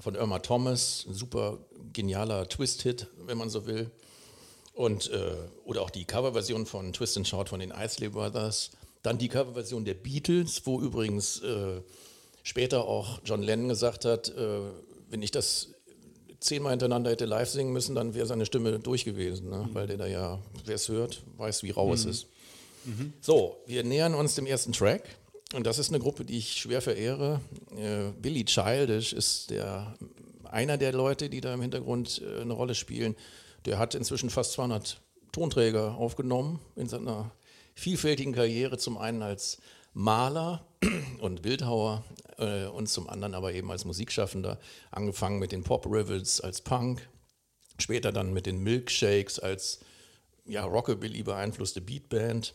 von 0.00 0.16
Irma 0.16 0.40
Thomas, 0.40 1.04
ein 1.08 1.14
super 1.14 1.58
genialer 1.92 2.48
Twist-Hit, 2.48 3.06
wenn 3.26 3.38
man 3.38 3.48
so 3.48 3.66
will. 3.66 3.90
Und, 4.74 5.10
äh, 5.10 5.36
oder 5.64 5.82
auch 5.82 5.90
die 5.90 6.04
Coverversion 6.04 6.66
von 6.66 6.92
Twist 6.92 7.16
and 7.16 7.28
Shout 7.28 7.44
von 7.46 7.60
den 7.60 7.70
Isley 7.70 8.08
Brothers. 8.08 8.70
Dann 9.02 9.18
die 9.18 9.28
Coverversion 9.28 9.84
der 9.84 9.94
Beatles, 9.94 10.62
wo 10.64 10.80
übrigens 10.80 11.40
äh, 11.42 11.80
später 12.42 12.84
auch 12.84 13.20
John 13.24 13.42
Lennon 13.42 13.68
gesagt 13.68 14.04
hat, 14.04 14.30
äh, 14.30 14.60
wenn 15.10 15.22
ich 15.22 15.30
das 15.30 15.68
zehnmal 16.40 16.72
hintereinander 16.72 17.10
hätte 17.10 17.24
live 17.24 17.48
singen 17.48 17.72
müssen, 17.72 17.94
dann 17.94 18.14
wäre 18.14 18.26
seine 18.26 18.46
Stimme 18.46 18.78
durch 18.80 19.04
gewesen, 19.04 19.50
ne? 19.50 19.68
weil 19.72 19.86
der 19.86 19.96
da 19.96 20.06
ja, 20.06 20.40
wer 20.64 20.74
es 20.74 20.88
hört, 20.88 21.22
weiß, 21.36 21.62
wie 21.62 21.70
rau 21.70 21.88
mhm. 21.88 21.92
es 21.92 22.04
ist. 22.04 22.26
Mhm. 22.84 23.12
So, 23.20 23.62
wir 23.66 23.84
nähern 23.84 24.14
uns 24.14 24.34
dem 24.34 24.46
ersten 24.46 24.72
Track. 24.72 25.02
Und 25.54 25.66
das 25.66 25.78
ist 25.78 25.90
eine 25.90 25.98
Gruppe, 25.98 26.24
die 26.24 26.38
ich 26.38 26.54
schwer 26.54 26.80
verehre. 26.80 27.40
Äh, 27.76 28.12
Billy 28.20 28.44
Childish 28.44 29.12
ist 29.12 29.50
der, 29.50 29.94
einer 30.44 30.78
der 30.78 30.92
Leute, 30.92 31.28
die 31.28 31.40
da 31.40 31.52
im 31.52 31.60
Hintergrund 31.60 32.22
äh, 32.22 32.40
eine 32.40 32.54
Rolle 32.54 32.74
spielen. 32.74 33.16
Der 33.66 33.78
hat 33.78 33.94
inzwischen 33.94 34.30
fast 34.30 34.52
200 34.52 35.00
Tonträger 35.30 35.96
aufgenommen 35.96 36.60
in 36.76 36.88
seiner 36.88 37.30
vielfältigen 37.74 38.32
Karriere. 38.32 38.78
Zum 38.78 38.96
einen 38.96 39.22
als 39.22 39.58
Maler 39.92 40.64
und 41.20 41.42
Bildhauer 41.42 42.02
äh, 42.38 42.66
und 42.66 42.88
zum 42.88 43.08
anderen 43.08 43.34
aber 43.34 43.52
eben 43.52 43.70
als 43.70 43.84
Musikschaffender. 43.84 44.58
Angefangen 44.90 45.38
mit 45.38 45.52
den 45.52 45.64
Pop 45.64 45.86
Rivals 45.86 46.40
als 46.40 46.62
Punk, 46.62 47.06
später 47.78 48.10
dann 48.10 48.32
mit 48.32 48.46
den 48.46 48.62
Milkshakes 48.62 49.38
als 49.38 49.80
ja, 50.46 50.64
Rockabilly 50.64 51.22
beeinflusste 51.22 51.80
Beatband 51.80 52.54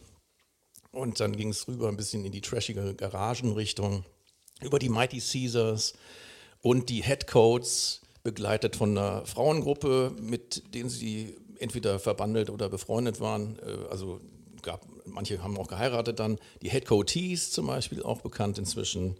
und 0.97 1.19
dann 1.19 1.35
ging 1.35 1.49
es 1.49 1.67
rüber 1.67 1.87
ein 1.87 1.97
bisschen 1.97 2.25
in 2.25 2.31
die 2.31 2.41
trashige 2.41 2.95
Garagenrichtung, 2.95 4.03
über 4.61 4.79
die 4.79 4.89
Mighty 4.89 5.19
Caesars 5.19 5.93
und 6.61 6.89
die 6.89 7.03
Headcoats, 7.03 8.01
begleitet 8.23 8.75
von 8.75 8.97
einer 8.97 9.25
Frauengruppe, 9.25 10.13
mit 10.19 10.73
denen 10.73 10.89
sie 10.89 11.37
entweder 11.59 11.97
verbandelt 11.97 12.49
oder 12.49 12.67
befreundet 12.67 13.21
waren. 13.21 13.57
Äh, 13.59 13.89
also 13.89 14.19
gab, 14.63 14.85
manche 15.05 15.41
haben 15.41 15.57
auch 15.57 15.67
geheiratet 15.67 16.19
dann. 16.19 16.37
Die 16.61 16.69
Headcoatees 16.69 17.51
zum 17.51 17.67
Beispiel, 17.67 18.03
auch 18.03 18.21
bekannt 18.21 18.57
inzwischen. 18.57 19.15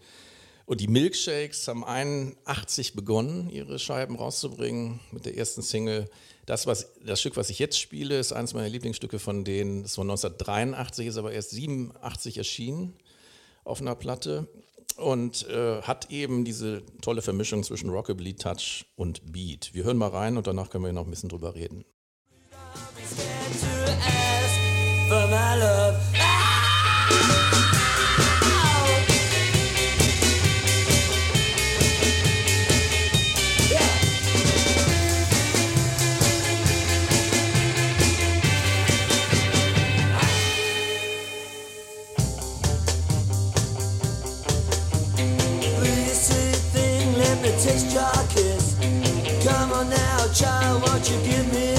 Und 0.67 0.81
die 0.81 0.89
Milkshakes 0.89 1.65
haben 1.69 1.86
81 1.86 2.93
begonnen, 2.93 3.50
ihre 3.50 3.79
Scheiben 3.79 4.17
rauszubringen 4.17 5.00
mit 5.13 5.25
der 5.25 5.38
ersten 5.38 5.62
Single. 5.62 6.09
Das, 6.45 6.67
was, 6.67 6.91
das 7.05 7.21
Stück, 7.21 7.38
was 7.38 7.50
ich 7.50 7.57
jetzt 7.57 7.79
spiele, 7.79 8.19
ist 8.19 8.33
eines 8.33 8.53
meiner 8.53 8.67
Lieblingsstücke 8.67 9.17
von 9.17 9.45
denen. 9.45 9.83
Das 9.83 9.97
war 9.97 10.03
1983, 10.03 11.07
ist 11.07 11.15
aber 11.15 11.31
erst 11.31 11.51
87 11.51 12.38
erschienen 12.38 12.93
auf 13.63 13.79
einer 13.79 13.95
Platte 13.95 14.50
und 14.97 15.47
äh, 15.47 15.83
hat 15.83 16.12
eben 16.12 16.43
diese 16.43 16.83
tolle 17.00 17.21
Vermischung 17.21 17.63
zwischen 17.63 17.89
Rockabilly, 17.89 18.33
Touch 18.33 18.88
und 18.97 19.31
Beat. 19.31 19.74
Wir 19.74 19.86
hören 19.86 19.95
mal 19.95 20.09
rein 20.09 20.36
und 20.36 20.47
danach 20.47 20.69
können 20.69 20.83
wir 20.83 20.91
noch 20.91 21.05
ein 21.05 21.12
bisschen 21.12 21.29
drüber 21.29 21.55
reden. 21.55 21.86
Love. 25.09 26.26
disc 47.67 47.89
jockeys. 47.93 48.75
Come 49.43 49.71
on 49.74 49.89
now, 49.89 50.27
child, 50.33 50.83
won't 50.83 51.09
you 51.09 51.17
give 51.27 51.53
me 51.53 51.76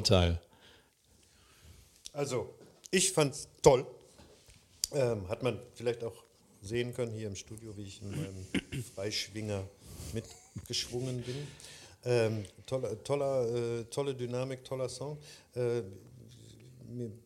Urteil. 0.00 0.40
Also, 2.14 2.54
ich 2.90 3.12
fand 3.12 3.34
es 3.34 3.48
toll. 3.60 3.86
Ähm, 4.92 5.28
hat 5.28 5.42
man 5.42 5.60
vielleicht 5.74 6.02
auch 6.02 6.24
sehen 6.62 6.94
können 6.94 7.12
hier 7.12 7.28
im 7.28 7.36
Studio, 7.36 7.76
wie 7.76 7.82
ich 7.82 8.00
in 8.00 8.10
meinem 8.10 8.82
Freischwinger 8.94 9.62
mitgeschwungen 10.14 11.20
bin. 11.20 11.46
Ähm, 12.06 12.44
toller, 12.64 13.04
toller, 13.04 13.80
äh, 13.80 13.84
tolle 13.90 14.14
Dynamik, 14.14 14.64
toller 14.64 14.88
Song. 14.88 15.18
Äh, 15.54 15.82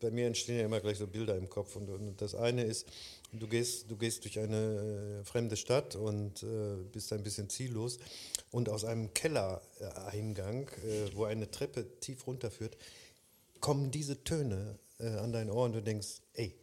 bei 0.00 0.10
mir 0.10 0.26
entstehen 0.26 0.58
ja 0.58 0.64
immer 0.64 0.80
gleich 0.80 0.98
so 0.98 1.06
Bilder 1.06 1.36
im 1.36 1.48
Kopf. 1.48 1.76
Und, 1.76 1.88
und 1.88 2.20
das 2.20 2.34
eine 2.34 2.64
ist, 2.64 2.86
du 3.32 3.46
gehst, 3.46 3.90
du 3.90 3.96
gehst 3.96 4.24
durch 4.24 4.38
eine 4.38 5.20
äh, 5.20 5.24
fremde 5.24 5.56
Stadt 5.56 5.96
und 5.96 6.42
äh, 6.42 6.76
bist 6.92 7.12
ein 7.12 7.22
bisschen 7.22 7.48
ziellos. 7.48 7.98
Und 8.50 8.68
aus 8.68 8.84
einem 8.84 9.12
Kellereingang, 9.14 10.68
äh, 10.68 11.14
wo 11.14 11.24
eine 11.24 11.50
Treppe 11.50 11.98
tief 12.00 12.26
runterführt, 12.26 12.76
kommen 13.60 13.90
diese 13.90 14.22
Töne 14.22 14.78
äh, 14.98 15.08
an 15.08 15.32
dein 15.32 15.50
Ohr 15.50 15.64
und 15.64 15.72
du 15.72 15.82
denkst, 15.82 16.20
ey, 16.34 16.54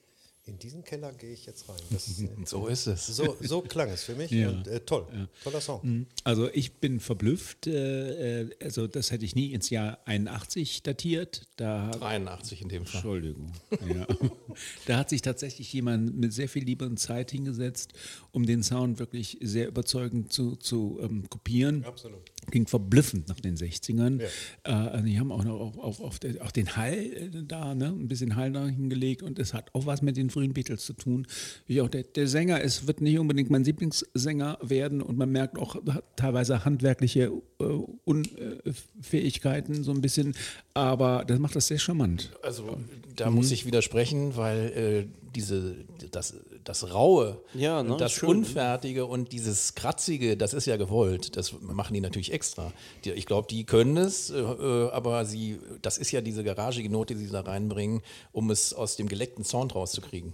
in 0.45 0.57
diesen 0.57 0.83
Keller 0.83 1.13
gehe 1.13 1.31
ich 1.31 1.45
jetzt 1.45 1.69
rein. 1.69 1.77
Das, 1.91 2.24
so 2.45 2.67
ist 2.67 2.88
es. 2.88 3.05
So, 3.07 3.38
so 3.41 3.62
klang 3.62 3.89
es 3.89 4.03
für 4.03 4.15
mich 4.15 4.31
Ja. 4.31 4.50
und 4.50 4.67
äh, 4.67 4.79
toll, 4.79 5.05
toller 5.43 5.62
Song. 5.62 5.79
Mhm. 5.83 6.05
Also 6.24 6.50
ich 6.51 6.74
bin 6.74 7.00
verblüfft. 7.00 7.67
Äh, 7.67 8.41
äh, 8.41 8.50
also 8.62 8.88
das 8.88 9.12
hätte 9.12 9.24
ich 9.24 9.36
nie 9.36 9.53
ins 9.53 9.69
Jahr 9.69 10.00
81 10.05 10.81
datiert. 10.81 11.48
Da 11.57 11.91
83 11.91 12.63
in 12.63 12.69
dem 12.69 12.86
Fall. 12.86 12.95
Entschuldigung. 12.95 13.51
Ja. 13.88 14.07
da 14.88 14.98
hat 14.98 15.10
sich 15.10 15.21
tatsächlich 15.21 15.71
jemand 15.74 16.17
mit 16.17 16.33
sehr 16.33 16.50
viel 16.50 16.63
Liebe 16.63 16.86
und 16.86 16.98
Zeit 16.98 17.29
hingesetzt, 17.29 17.93
um 18.31 18.45
den 18.45 18.63
Sound 18.63 18.98
wirklich 18.98 19.38
sehr 19.41 19.67
überzeugend 19.67 20.33
zu, 20.33 20.55
zu 20.55 21.00
ähm, 21.03 21.29
kopieren. 21.29 21.86
Absolut. 21.86 22.31
Ging 22.50 22.65
verblüffend 22.65 23.27
nach 23.27 23.39
den 23.39 23.55
60ern. 23.55 24.21
Ja. 24.21 24.27
Äh, 24.63 24.89
also 24.89 25.05
die 25.05 25.19
haben 25.19 25.31
auch 25.31 25.43
noch 25.43 25.77
auf, 25.77 26.00
auf, 26.00 26.19
auf 26.39 26.51
den 26.51 26.75
Hall 26.75 26.93
äh, 26.93 27.29
da, 27.45 27.75
ne? 27.75 27.88
ein 27.89 28.07
bisschen 28.07 28.36
Hall 28.36 28.51
da 28.51 28.65
hingelegt 28.65 29.21
und 29.21 29.38
es 29.38 29.53
hat 29.53 29.69
auch 29.75 29.86
was 29.86 30.01
mit 30.01 30.17
den 30.17 30.30
frühen 30.31 30.53
Beatles 30.53 30.85
zu 30.85 30.93
tun. 30.93 31.27
Wie 31.67 31.81
auch 31.81 31.89
der, 31.89 32.03
der 32.03 32.27
Sänger, 32.27 32.61
es 32.61 32.88
wird 32.88 33.01
nicht 33.01 33.19
unbedingt 33.19 33.50
mein 33.50 33.63
Lieblingssänger 33.63 34.57
werden 34.61 35.01
und 35.01 35.17
man 35.17 35.31
merkt 35.31 35.57
auch 35.57 35.75
teilweise 36.15 36.65
handwerkliche 36.65 37.31
äh, 37.59 37.63
Unfähigkeiten 38.05 39.83
so 39.83 39.91
ein 39.91 40.01
bisschen, 40.01 40.33
aber 40.73 41.23
das 41.25 41.39
macht 41.39 41.55
das 41.55 41.67
sehr 41.67 41.79
charmant. 41.79 42.31
Also 42.41 42.77
da 43.15 43.29
muss 43.29 43.51
ich 43.51 43.65
widersprechen, 43.65 44.35
weil 44.35 45.07
äh, 45.07 45.07
diese, 45.35 45.75
das, 46.11 46.35
das 46.63 46.94
Raue, 46.94 47.41
Ja, 47.53 47.84
ne, 47.84 47.98
das 47.98 48.13
schön. 48.13 48.30
Unfertige 48.30 49.06
und 49.06 49.32
dieses 49.32 49.75
Kratzige, 49.75 50.38
das 50.38 50.53
ist 50.53 50.65
ja 50.65 50.77
gewollt. 50.77 51.36
Das 51.38 51.53
machen 51.62 51.94
die 51.94 52.01
natürlich 52.01 52.32
extra. 52.34 52.72
Die, 53.06 53.12
ich 53.12 53.25
glaube, 53.25 53.48
die 53.50 53.65
können 53.65 53.98
es, 53.98 54.30
äh, 54.30 54.39
äh, 54.39 54.89
aber 54.91 55.25
sie, 55.25 55.60
das 55.82 55.98
ist 55.98 56.12
ja 56.12 56.22
diese 56.22 56.44
garagige 56.44 56.89
Note, 56.89 57.15
die 57.15 57.25
sie 57.25 57.32
da 57.32 57.41
reinbringen, 57.41 58.01
um 58.32 58.50
es 58.51 58.74
aus 58.74 58.96
dem 58.96 59.08
geleckten 59.08 59.44
Sound 59.44 59.75
rauszukriegen. 59.75 60.34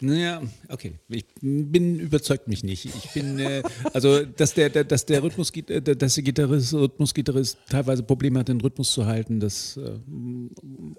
Naja, 0.00 0.42
okay. 0.68 0.92
Ich 1.08 1.24
bin 1.40 1.98
überzeugt 1.98 2.48
mich 2.48 2.62
nicht. 2.62 2.84
Ich 2.84 3.10
bin 3.12 3.38
äh, 3.38 3.62
also, 3.92 4.24
dass 4.24 4.54
der, 4.54 4.70
der, 4.70 4.84
dass 4.84 5.06
der 5.06 5.22
Rhythmus, 5.22 5.50
äh, 5.50 5.80
dass 5.80 6.14
der 6.14 6.22
Gitarrist, 6.24 6.74
Rhythmusgitarrist 6.74 7.58
teilweise 7.68 8.02
Probleme 8.02 8.38
hat, 8.38 8.48
den 8.48 8.60
Rhythmus 8.60 8.92
zu 8.92 9.06
halten, 9.06 9.40
das, 9.40 9.76
äh, 9.76 9.98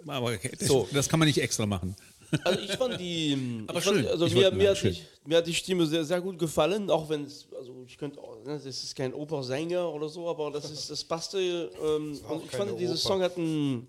aber 0.07 0.27
okay, 0.33 0.51
das, 0.57 0.67
So. 0.67 0.87
das 0.91 1.07
kann 1.07 1.19
man 1.19 1.27
nicht 1.27 1.41
extra 1.41 1.65
machen. 1.65 1.95
Also 2.43 2.59
ich 2.59 2.71
fand 2.73 2.99
die, 2.99 3.63
Aber 3.67 3.79
ich 3.79 3.85
fand, 3.85 3.97
schön. 3.97 4.07
also 4.07 4.25
Ich 4.25 4.33
mir, 4.33 4.51
mir, 4.51 4.69
hat 4.71 4.77
schön. 4.77 4.93
die, 4.93 5.29
mir 5.29 5.37
hat 5.37 5.47
die 5.47 5.53
Stimme 5.53 5.85
sehr, 5.85 6.03
sehr 6.03 6.19
gut 6.21 6.37
gefallen, 6.37 6.89
auch 6.89 7.07
wenn 7.09 7.23
es, 7.25 7.47
also 7.57 7.83
ich 7.87 7.97
könnte, 7.97 8.19
auch, 8.19 8.37
ne, 8.43 8.53
das 8.55 8.65
ist 8.65 8.95
kein 8.95 9.13
Opersänger 9.13 9.89
oder 9.93 10.09
so, 10.09 10.27
aber 10.29 10.51
das 10.51 10.69
ist, 10.69 10.89
das 10.89 11.03
passte. 11.03 11.39
Ähm, 11.39 12.19
auch 12.27 12.31
und 12.31 12.45
ich 12.45 12.51
fand, 12.51 12.79
dieser. 12.79 12.97
Song 12.97 13.21
hat 13.21 13.37
einen, 13.37 13.87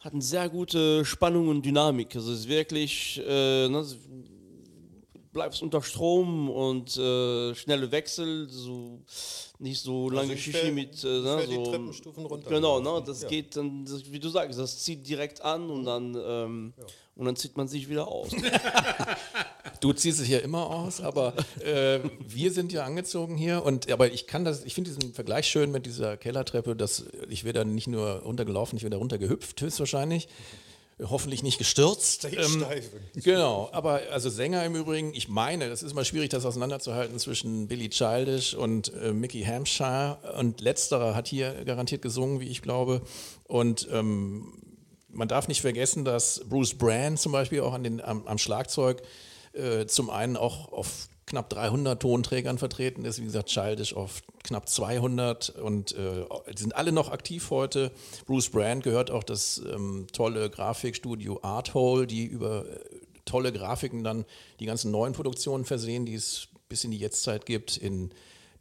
hat 0.00 0.12
eine 0.12 0.22
sehr 0.22 0.48
gute 0.48 1.04
Spannung 1.04 1.48
und 1.48 1.62
Dynamik. 1.64 2.14
Also 2.14 2.32
es 2.32 2.40
ist 2.40 2.48
wirklich, 2.48 3.20
äh, 3.26 3.68
ne, 3.68 3.78
es- 3.78 3.96
bleibst 5.34 5.60
unter 5.62 5.82
Strom 5.82 6.48
und 6.48 6.96
äh, 6.96 7.54
schnelle 7.54 7.90
Wechsel, 7.92 8.48
so 8.48 9.00
nicht 9.58 9.80
so 9.82 10.08
lange 10.08 10.32
ich 10.34 10.44
Shishi 10.44 10.56
fäll- 10.58 10.72
mit 10.72 11.04
äh, 11.04 11.18
ich 11.18 11.24
ne, 11.24 11.38
fäll 11.38 11.46
die 11.48 11.54
so, 11.56 11.64
Treppenstufen 11.66 12.24
runter. 12.24 12.48
Genau, 12.48 12.80
ne, 12.80 13.02
das 13.04 13.22
Ja. 13.22 13.28
geht 13.28 13.54
dann, 13.56 13.84
das, 13.84 14.10
wie 14.10 14.18
du 14.20 14.30
sagst, 14.30 14.58
das 14.58 14.78
zieht 14.82 15.06
direkt 15.06 15.42
an 15.42 15.68
und 15.68 15.84
dann 15.84 16.16
ähm, 16.18 16.72
und 17.16 17.26
dann 17.26 17.36
zieht 17.36 17.56
man 17.56 17.68
sich 17.68 17.88
wieder 17.88 18.08
aus. 18.08 18.30
du 19.80 19.92
ziehst 19.92 20.20
es 20.20 20.28
ja 20.28 20.38
immer 20.38 20.68
aus, 20.70 21.00
aber 21.00 21.34
äh, 21.60 22.00
wir 22.26 22.50
sind 22.52 22.72
ja 22.72 22.84
angezogen 22.84 23.36
hier 23.36 23.64
und 23.64 23.90
aber 23.90 24.12
ich 24.12 24.26
kann 24.26 24.44
das, 24.44 24.64
ich 24.64 24.74
finde 24.74 24.90
diesen 24.92 25.12
Vergleich 25.14 25.46
schön 25.46 25.70
mit 25.70 25.86
dieser 25.86 26.16
Kellertreppe, 26.16 26.74
dass 26.74 27.04
ich 27.28 27.44
werde 27.44 27.60
da 27.60 27.64
nicht 27.64 27.86
nur 27.88 28.20
runtergelaufen, 28.22 28.76
ich 28.76 28.82
werde 28.82 28.94
da 28.94 28.98
runtergehüpft 28.98 29.60
höchstwahrscheinlich. 29.60 30.28
Hoffentlich 31.02 31.42
nicht 31.42 31.58
gestürzt. 31.58 32.24
Ähm, 32.24 32.64
genau, 33.14 33.68
aber 33.72 34.02
also 34.12 34.30
Sänger 34.30 34.64
im 34.64 34.76
Übrigen, 34.76 35.12
ich 35.12 35.28
meine, 35.28 35.68
das 35.68 35.82
ist 35.82 35.90
immer 35.90 36.04
schwierig, 36.04 36.30
das 36.30 36.44
auseinanderzuhalten 36.44 37.18
zwischen 37.18 37.66
Billy 37.66 37.88
Childish 37.88 38.54
und 38.54 38.92
äh, 38.94 39.12
Mickey 39.12 39.42
Hampshire. 39.42 40.18
Und 40.38 40.60
letzterer 40.60 41.14
hat 41.14 41.26
hier 41.26 41.64
garantiert 41.64 42.02
gesungen, 42.02 42.40
wie 42.40 42.48
ich 42.48 42.62
glaube. 42.62 43.02
Und 43.44 43.88
ähm, 43.90 44.52
man 45.08 45.26
darf 45.26 45.48
nicht 45.48 45.62
vergessen, 45.62 46.04
dass 46.04 46.42
Bruce 46.48 46.74
Brand 46.74 47.18
zum 47.18 47.32
Beispiel 47.32 47.60
auch 47.62 47.72
an 47.72 47.82
den, 47.82 48.00
am, 48.00 48.26
am 48.26 48.38
Schlagzeug 48.38 49.02
äh, 49.52 49.86
zum 49.86 50.10
einen 50.10 50.36
auch 50.36 50.72
auf 50.72 51.08
knapp 51.26 51.48
300 51.50 52.00
Tonträgern 52.00 52.58
vertreten 52.58 53.04
ist, 53.04 53.20
wie 53.20 53.24
gesagt, 53.24 53.48
Childish 53.48 53.94
auf 53.94 54.22
knapp 54.44 54.68
200 54.68 55.50
und 55.50 55.92
äh, 55.96 56.24
sind 56.54 56.76
alle 56.76 56.92
noch 56.92 57.10
aktiv 57.10 57.50
heute. 57.50 57.90
Bruce 58.26 58.50
Brand 58.50 58.84
gehört 58.84 59.10
auch 59.10 59.24
das 59.24 59.58
ähm, 59.58 60.06
tolle 60.12 60.50
Grafikstudio 60.50 61.40
Arthole, 61.42 62.06
die 62.06 62.26
über 62.26 62.66
äh, 62.66 62.78
tolle 63.24 63.52
Grafiken 63.52 64.04
dann 64.04 64.24
die 64.60 64.66
ganzen 64.66 64.90
neuen 64.92 65.14
Produktionen 65.14 65.64
versehen, 65.64 66.06
die 66.06 66.14
es 66.14 66.48
bis 66.68 66.84
in 66.84 66.92
die 66.92 66.98
Jetztzeit 66.98 67.46
gibt, 67.46 67.76
in 67.76 68.10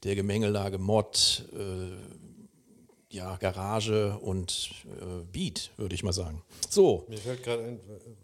der 0.04 0.16
Gemengelage 0.16 0.78
Mod, 0.78 1.46
äh, 1.54 3.16
ja, 3.16 3.36
Garage 3.38 4.18
und 4.20 4.72
äh, 4.86 5.24
Beat, 5.32 5.72
würde 5.78 5.94
ich 5.94 6.04
mal 6.04 6.14
sagen. 6.14 6.42
So. 6.70 7.06
Mir 7.10 7.20
fällt 7.20 7.44
gerade 7.44 7.64
ein, 7.64 7.80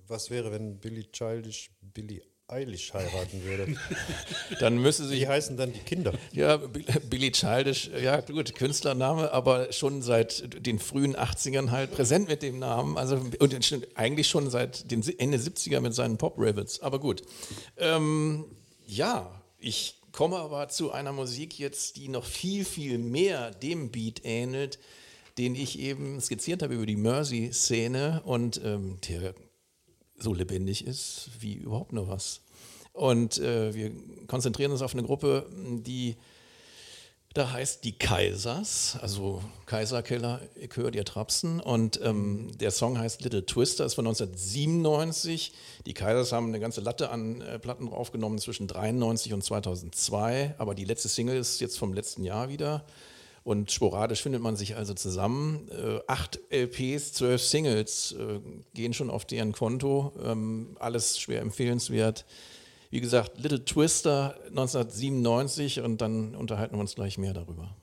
was 0.08 0.30
wäre, 0.30 0.51
wenn 0.51 0.78
Billy 0.78 1.06
Childish 1.12 1.70
Billy 1.82 2.22
Eilish 2.50 2.94
heiraten 2.94 3.44
würde. 3.44 3.75
dann 4.60 4.77
müsste 4.77 5.06
sich. 5.06 5.22
Wie 5.22 5.27
heißen 5.27 5.58
dann 5.58 5.74
die 5.74 5.79
Kinder? 5.79 6.13
Ja, 6.32 6.58
Billy 7.10 7.32
Childish, 7.32 7.91
ja 8.01 8.22
gut, 8.22 8.56
Künstlername, 8.56 9.32
aber 9.32 9.72
schon 9.72 10.01
seit 10.01 10.65
den 10.65 10.79
frühen 10.79 11.15
80ern 11.15 11.72
halt 11.72 11.91
präsent 11.91 12.27
mit 12.27 12.41
dem 12.41 12.60
Namen. 12.60 12.98
Also 12.98 13.22
und 13.39 13.56
eigentlich 13.96 14.27
schon 14.27 14.50
seit 14.50 14.89
den 14.91 15.03
Ende 15.18 15.38
70er 15.38 15.79
mit 15.79 15.94
seinen 15.94 16.18
Pop 16.18 16.36
Ravens. 16.38 16.82
Aber 16.82 17.00
gut. 17.00 17.22
Ähm, 17.77 18.46
ja, 18.86 19.32
ich 19.60 19.96
komme 20.12 20.38
aber 20.38 20.70
zu 20.70 20.91
einer 20.91 21.12
Musik 21.12 21.60
jetzt, 21.60 21.98
die 21.98 22.08
noch 22.08 22.25
viel, 22.25 22.65
viel 22.65 22.98
mehr 22.98 23.51
dem 23.51 23.91
Beat 23.91 24.22
ähnelt, 24.24 24.79
den 25.38 25.56
ich 25.56 25.79
eben 25.79 26.20
skizziert 26.20 26.63
habe 26.63 26.74
über 26.74 26.86
die 26.86 26.96
Mercy-Szene 26.96 28.22
und 28.25 28.60
ähm, 28.63 28.98
der 29.08 29.34
so 30.19 30.33
lebendig 30.33 30.85
ist 30.85 31.29
wie 31.39 31.53
überhaupt 31.53 31.93
nur 31.93 32.07
was. 32.07 32.41
Und 32.93 33.38
äh, 33.38 33.73
wir 33.73 33.91
konzentrieren 34.27 34.71
uns 34.71 34.81
auf 34.81 34.93
eine 34.93 35.03
Gruppe, 35.03 35.49
die 35.53 36.17
da 37.33 37.51
heißt 37.51 37.83
die 37.83 37.91
Kaisers, 37.91 38.97
also 39.01 39.43
Kaiserkeller, 39.67 40.41
ich 40.55 40.75
höre 40.75 40.89
dir 40.89 41.05
Trapsen. 41.05 41.59
Und 41.59 41.99
ähm, 42.03 42.49
der 42.57 42.71
Song 42.71 42.97
heißt 42.97 43.21
Little 43.21 43.45
Twister, 43.45 43.85
ist 43.85 43.93
von 43.93 44.07
1997. 44.07 45.53
Die 45.85 45.93
Kaisers 45.93 46.31
haben 46.31 46.47
eine 46.47 46.59
ganze 46.59 46.81
Latte 46.81 47.11
an 47.11 47.41
äh, 47.41 47.59
Platten 47.59 47.88
aufgenommen 47.89 48.39
zwischen 48.39 48.65
93 48.65 49.33
und 49.33 49.43
2002. 49.43 50.55
Aber 50.57 50.73
die 50.73 50.85
letzte 50.85 51.07
Single 51.07 51.38
ist 51.38 51.61
jetzt 51.61 51.77
vom 51.77 51.93
letzten 51.93 52.23
Jahr 52.23 52.49
wieder. 52.49 52.83
Und 53.50 53.72
sporadisch 53.72 54.22
findet 54.22 54.44
man 54.44 54.56
sich 54.56 54.75
also 54.75 54.94
zusammen. 54.94 55.68
Äh, 55.72 56.01
acht 56.06 56.39
LPs, 56.51 57.13
zwölf 57.13 57.41
Singles 57.41 58.12
äh, 58.12 58.41
gehen 58.75 58.94
schon 58.94 59.10
auf 59.10 59.25
deren 59.25 59.53
Konto. 59.53 60.13
Ähm, 60.24 60.77
alles 60.79 61.18
schwer 61.20 61.41
empfehlenswert. 61.41 62.28
Wie 62.91 63.02
gesagt, 63.02 63.39
Little 63.39 63.65
Twister 63.65 64.36
1997 64.50 65.82
und 65.82 66.00
dann 66.00 66.36
unterhalten 66.36 66.76
wir 66.76 66.82
uns 66.82 66.93
gleich 66.93 67.17
mehr 67.17 67.34
darüber. 67.34 67.76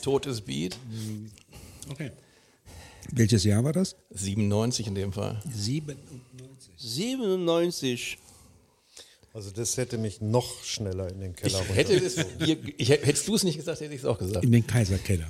Totes 0.00 0.40
Beat. 0.40 0.76
Okay. 1.90 2.10
Welches 3.12 3.44
Jahr 3.44 3.64
war 3.64 3.72
das? 3.72 3.96
97 4.10 4.86
in 4.86 4.94
dem 4.94 5.12
Fall. 5.12 5.40
97. 5.50 6.72
97. 6.76 8.18
Also 9.32 9.50
das 9.50 9.76
hätte 9.76 9.98
mich 9.98 10.20
noch 10.20 10.64
schneller 10.64 11.08
in 11.10 11.20
den 11.20 11.36
Keller 11.36 11.60
ich 11.60 11.76
hätte 11.76 11.94
es, 11.94 12.16
ich, 12.76 12.88
Hättest 12.88 13.28
du 13.28 13.34
es 13.34 13.44
nicht 13.44 13.56
gesagt, 13.56 13.80
hätte 13.80 13.94
ich 13.94 14.00
es 14.00 14.06
auch 14.06 14.18
gesagt. 14.18 14.44
In 14.44 14.52
den 14.52 14.66
Kaiserkeller. 14.66 15.26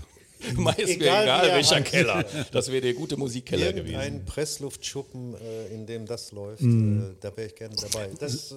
Meist 0.55 0.79
egal, 0.79 1.25
egal 1.25 1.49
welcher 1.49 1.81
Keller. 1.83 2.25
Das 2.53 2.71
wäre 2.71 2.81
der 2.81 2.95
gute 2.95 3.17
Musikkeller 3.17 3.67
Irgendein 3.67 3.85
gewesen. 3.85 4.01
Ein 4.01 4.25
Pressluftschuppen, 4.25 5.35
äh, 5.35 5.75
in 5.75 5.87
dem 5.87 6.07
das 6.07 6.33
läuft, 6.33 6.63
mm. 6.63 6.99
äh, 7.01 7.03
da 7.21 7.37
wäre 7.37 7.49
ich 7.49 7.57
gerne 7.57 7.75
dabei. 7.77 8.11
Das 8.19 8.53
äh, 8.53 8.57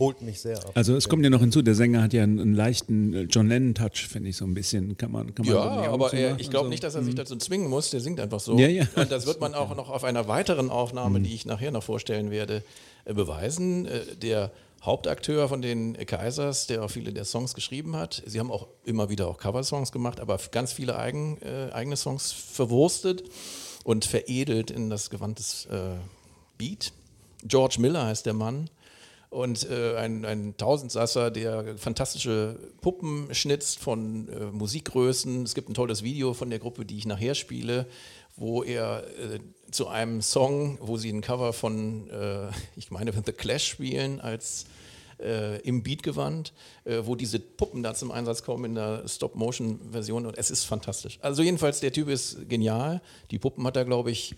holt 0.00 0.22
mich 0.22 0.40
sehr 0.40 0.56
ab. 0.56 0.72
Also 0.74 0.96
es 0.96 1.08
kommt 1.08 1.22
ja 1.22 1.30
noch 1.30 1.40
hinzu, 1.40 1.62
der 1.62 1.74
Sänger 1.74 2.02
hat 2.02 2.12
ja 2.12 2.22
einen, 2.22 2.40
einen 2.40 2.54
leichten 2.54 3.14
äh, 3.14 3.22
John 3.24 3.48
Lennon-Touch, 3.48 4.08
finde 4.08 4.30
ich 4.30 4.36
so 4.36 4.46
ein 4.46 4.54
bisschen. 4.54 4.96
Kann 4.96 5.12
man, 5.12 5.34
kann 5.34 5.46
man 5.46 5.54
ja, 5.54 5.60
aber 5.60 6.12
er, 6.12 6.40
ich 6.40 6.50
glaube 6.50 6.64
also, 6.64 6.70
nicht, 6.70 6.82
dass 6.82 6.94
er 6.94 7.04
sich 7.04 7.12
mhm. 7.12 7.18
dazu 7.18 7.36
zwingen 7.36 7.68
muss. 7.68 7.90
Der 7.90 8.00
singt 8.00 8.18
einfach 8.18 8.40
so. 8.40 8.58
Ja, 8.58 8.66
ja. 8.66 8.86
Und 8.96 9.12
das 9.12 9.26
wird 9.26 9.40
man 9.40 9.54
auch 9.54 9.76
noch 9.76 9.90
auf 9.90 10.02
einer 10.02 10.26
weiteren 10.26 10.70
Aufnahme, 10.70 11.18
mhm. 11.18 11.24
die 11.24 11.34
ich 11.34 11.46
nachher 11.46 11.70
noch 11.70 11.84
vorstellen 11.84 12.30
werde, 12.30 12.64
äh, 13.04 13.12
beweisen. 13.12 13.86
Äh, 13.86 14.16
der 14.20 14.50
Hauptakteur 14.82 15.48
von 15.48 15.60
den 15.60 15.94
Kaisers, 16.06 16.66
der 16.66 16.82
auch 16.82 16.90
viele 16.90 17.12
der 17.12 17.26
Songs 17.26 17.54
geschrieben 17.54 17.94
hat. 17.96 18.22
Sie 18.24 18.40
haben 18.40 18.50
auch 18.50 18.68
immer 18.84 19.10
wieder 19.10 19.28
auch 19.28 19.36
Coversongs 19.36 19.92
gemacht, 19.92 20.18
aber 20.18 20.40
ganz 20.50 20.72
viele 20.72 20.98
eigen, 20.98 21.36
äh, 21.42 21.70
eigene 21.72 21.96
Songs 21.96 22.32
verwurstet 22.32 23.22
und 23.84 24.06
veredelt 24.06 24.70
in 24.70 24.88
das 24.88 25.10
Gewand 25.10 25.38
des 25.38 25.66
äh, 25.66 25.96
Beat. 26.56 26.92
George 27.44 27.76
Miller 27.78 28.06
heißt 28.06 28.24
der 28.24 28.32
Mann 28.32 28.70
und 29.30 29.70
äh, 29.70 29.96
ein, 29.96 30.24
ein 30.24 30.56
Tausendsasser, 30.56 31.30
der 31.30 31.78
fantastische 31.78 32.58
Puppen 32.80 33.32
schnitzt 33.32 33.78
von 33.78 34.28
äh, 34.28 34.46
Musikgrößen. 34.46 35.44
Es 35.44 35.54
gibt 35.54 35.68
ein 35.68 35.74
tolles 35.74 36.02
Video 36.02 36.34
von 36.34 36.50
der 36.50 36.58
Gruppe, 36.58 36.84
die 36.84 36.98
ich 36.98 37.06
nachher 37.06 37.36
spiele, 37.36 37.86
wo 38.36 38.64
er 38.64 39.04
äh, 39.18 39.38
zu 39.70 39.86
einem 39.86 40.20
Song, 40.20 40.78
wo 40.80 40.96
sie 40.96 41.10
ein 41.12 41.20
Cover 41.20 41.52
von, 41.52 42.10
äh, 42.10 42.48
ich 42.74 42.90
meine, 42.90 43.12
The 43.12 43.32
Clash 43.32 43.68
spielen, 43.68 44.20
als 44.20 44.64
äh, 45.20 45.60
im 45.60 45.84
Beatgewand, 45.84 46.52
äh, 46.84 47.02
wo 47.04 47.14
diese 47.14 47.38
Puppen 47.38 47.84
da 47.84 47.94
zum 47.94 48.10
Einsatz 48.10 48.42
kommen 48.42 48.64
in 48.64 48.74
der 48.74 49.06
Stop-Motion-Version 49.06 50.26
und 50.26 50.38
es 50.38 50.50
ist 50.50 50.64
fantastisch. 50.64 51.18
Also 51.22 51.42
jedenfalls, 51.42 51.78
der 51.78 51.92
Typ 51.92 52.08
ist 52.08 52.48
genial. 52.48 53.00
Die 53.30 53.38
Puppen 53.38 53.64
hat 53.64 53.76
er, 53.76 53.84
glaube 53.84 54.10
ich, 54.10 54.34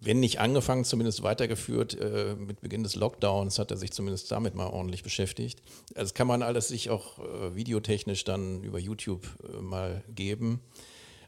wenn 0.00 0.20
nicht 0.20 0.40
angefangen, 0.40 0.84
zumindest 0.84 1.22
weitergeführt. 1.22 1.98
Äh, 1.98 2.34
mit 2.36 2.60
Beginn 2.60 2.82
des 2.82 2.96
Lockdowns 2.96 3.58
hat 3.58 3.70
er 3.70 3.76
sich 3.76 3.92
zumindest 3.92 4.30
damit 4.30 4.54
mal 4.54 4.66
ordentlich 4.66 5.02
beschäftigt. 5.02 5.62
Also 5.94 6.02
das 6.02 6.14
kann 6.14 6.26
man 6.26 6.42
alles 6.42 6.68
sich 6.68 6.90
auch 6.90 7.18
äh, 7.18 7.54
videotechnisch 7.54 8.24
dann 8.24 8.62
über 8.62 8.78
YouTube 8.78 9.26
äh, 9.44 9.60
mal 9.60 10.02
geben. 10.14 10.60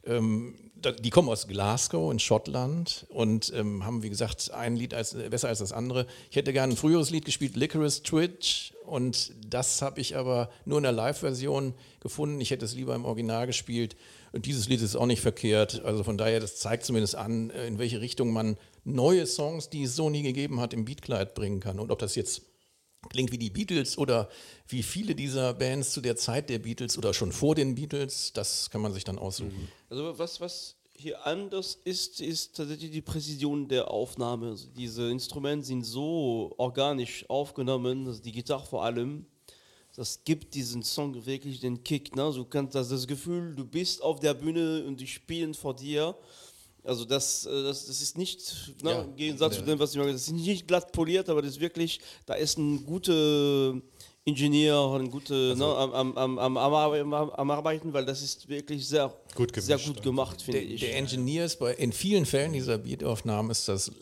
Ähm, 0.05 0.55
die 1.01 1.11
kommen 1.11 1.29
aus 1.29 1.47
Glasgow 1.47 2.11
in 2.11 2.19
Schottland 2.19 3.07
und 3.09 3.53
ähm, 3.55 3.85
haben, 3.85 4.03
wie 4.03 4.09
gesagt, 4.09 4.51
ein 4.51 4.75
Lied 4.75 4.95
als, 4.95 5.15
besser 5.15 5.49
als 5.49 5.61
das 5.61 5.73
andere. 5.73 6.07
Ich 6.29 6.37
hätte 6.37 6.53
gerne 6.53 6.73
ein 6.73 6.77
früheres 6.77 7.11
Lied 7.11 7.25
gespielt, 7.25 7.55
Licorice 7.55 8.03
Twitch, 8.03 8.73
und 8.85 9.33
das 9.49 9.81
habe 9.81 10.01
ich 10.01 10.17
aber 10.17 10.51
nur 10.65 10.79
in 10.79 10.83
der 10.83 10.93
Live-Version 10.93 11.75
gefunden. 12.01 12.41
Ich 12.41 12.51
hätte 12.51 12.65
es 12.65 12.75
lieber 12.75 12.95
im 12.95 13.05
Original 13.05 13.47
gespielt. 13.47 13.97
Dieses 14.35 14.69
Lied 14.69 14.81
ist 14.81 14.97
auch 14.97 15.07
nicht 15.07 15.21
verkehrt. 15.21 15.85
Also 15.85 16.05
von 16.05 16.17
daher, 16.17 16.41
das 16.41 16.57
zeigt 16.57 16.85
zumindest 16.85 17.17
an, 17.17 17.51
äh, 17.51 17.67
in 17.67 17.79
welche 17.79 18.01
Richtung 18.01 18.33
man 18.33 18.57
neue 18.85 19.27
Songs, 19.27 19.69
die 19.69 19.85
es 19.85 19.97
so 19.97 20.11
nie 20.11 20.23
gegeben 20.23 20.61
hat, 20.61 20.73
im 20.73 20.85
Beatkleid 20.85 21.35
bringen 21.35 21.61
kann. 21.61 21.79
Und 21.79 21.91
ob 21.91 21.99
das 21.99 22.15
jetzt 22.15 22.43
klingt 23.11 23.33
wie 23.33 23.39
die 23.39 23.51
Beatles 23.51 23.99
oder 23.99 24.29
wie 24.69 24.83
viele 24.83 25.15
dieser 25.15 25.55
Bands 25.55 25.93
zu 25.93 26.01
der 26.01 26.17
Zeit 26.17 26.49
der 26.49 26.61
Beatles 26.61 26.97
oder 26.97 27.13
schon 27.13 27.33
vor 27.33 27.55
den 27.55 27.75
Beatles, 27.75 28.33
das 28.33 28.71
kann 28.71 28.81
man 28.81 28.93
sich 28.93 29.05
dann 29.05 29.19
aussuchen. 29.19 29.69
Also 29.91 30.19
was, 30.19 30.41
was 30.41 30.77
hier 30.95 31.27
anders 31.27 31.79
ist, 31.85 32.21
ist 32.21 32.57
tatsächlich 32.57 32.93
die 32.93 33.03
Präzision 33.03 33.69
der 33.69 33.91
Aufnahme. 33.91 34.51
Also 34.51 34.69
diese 34.69 35.11
Instrumente 35.11 35.67
sind 35.67 35.85
so 35.85 36.55
organisch 36.59 37.29
aufgenommen, 37.29 38.07
also 38.07 38.23
die 38.23 38.33
Gitarre 38.33 38.67
vor 38.67 38.85
allem, 38.85 39.27
das 39.95 40.25
gibt 40.25 40.55
diesen 40.55 40.83
Song 40.83 41.25
wirklich 41.27 41.61
den 41.61 41.83
Kick. 41.85 42.17
Ne? 42.17 42.33
Du 42.35 42.45
kannst 42.45 42.75
das, 42.75 42.89
das 42.89 43.07
Gefühl, 43.07 43.55
du 43.55 43.65
bist 43.65 44.03
auf 44.03 44.21
der 44.21 44.35
Bühne 44.35 44.85
und 44.87 44.99
die 44.99 45.07
spielen 45.07 45.53
vor 45.55 45.75
dir. 45.75 46.17
Also 46.85 47.05
das, 47.05 47.47
äh, 47.47 47.63
das, 47.63 47.87
das 47.87 48.03
ist 48.03 48.19
nicht, 48.19 48.75
ne, 48.83 48.91
Ja, 48.91 49.03
im 49.03 49.15
Gegensatz 49.15 49.55
zu 49.55 49.61
ja. 49.61 49.67
dem, 49.67 49.79
was 49.79 49.93
ich 49.93 49.99
mal 49.99 50.07
gesagt 50.07 50.27
habe, 50.27 50.35
das 50.35 50.41
ist 50.41 50.47
nicht 50.47 50.67
glatt 50.67 50.93
poliert, 50.93 51.29
aber 51.29 51.43
das 51.43 51.53
ist 51.53 51.61
wirklich, 51.61 52.01
da 52.27 52.35
ist 52.35 52.59
ein 52.59 52.85
guter 52.85 53.81
Ingenieur, 54.25 54.95
ein 54.99 55.11
guter 55.11 55.55
ne, 55.55 55.65
am, 55.65 55.93
am, 55.93 56.19
am, 56.19 56.39
am, 56.39 56.57
am, 56.57 57.31
am, 57.31 57.51
Arbeiten, 57.51 57.93
weil 57.93 58.05
das 58.05 58.23
ist 58.23 58.49
wirklich 58.49 58.87
sehr 58.87 59.15
Gut 59.35 59.53
sehr 59.55 59.79
gut 59.79 60.03
gemacht, 60.03 60.43
finde 60.43 60.61
ich. 60.61 60.81
der 60.81 60.97
Engineer 60.97 61.45
ist 61.45 61.59
bei, 61.59 61.75
in 61.75 61.93
vielen 61.93 62.27
Fällen 62.27 62.53
dieser 62.53 62.79
Beataufnahmen 62.79 63.51
ist 63.51 63.69
das, 63.69 63.93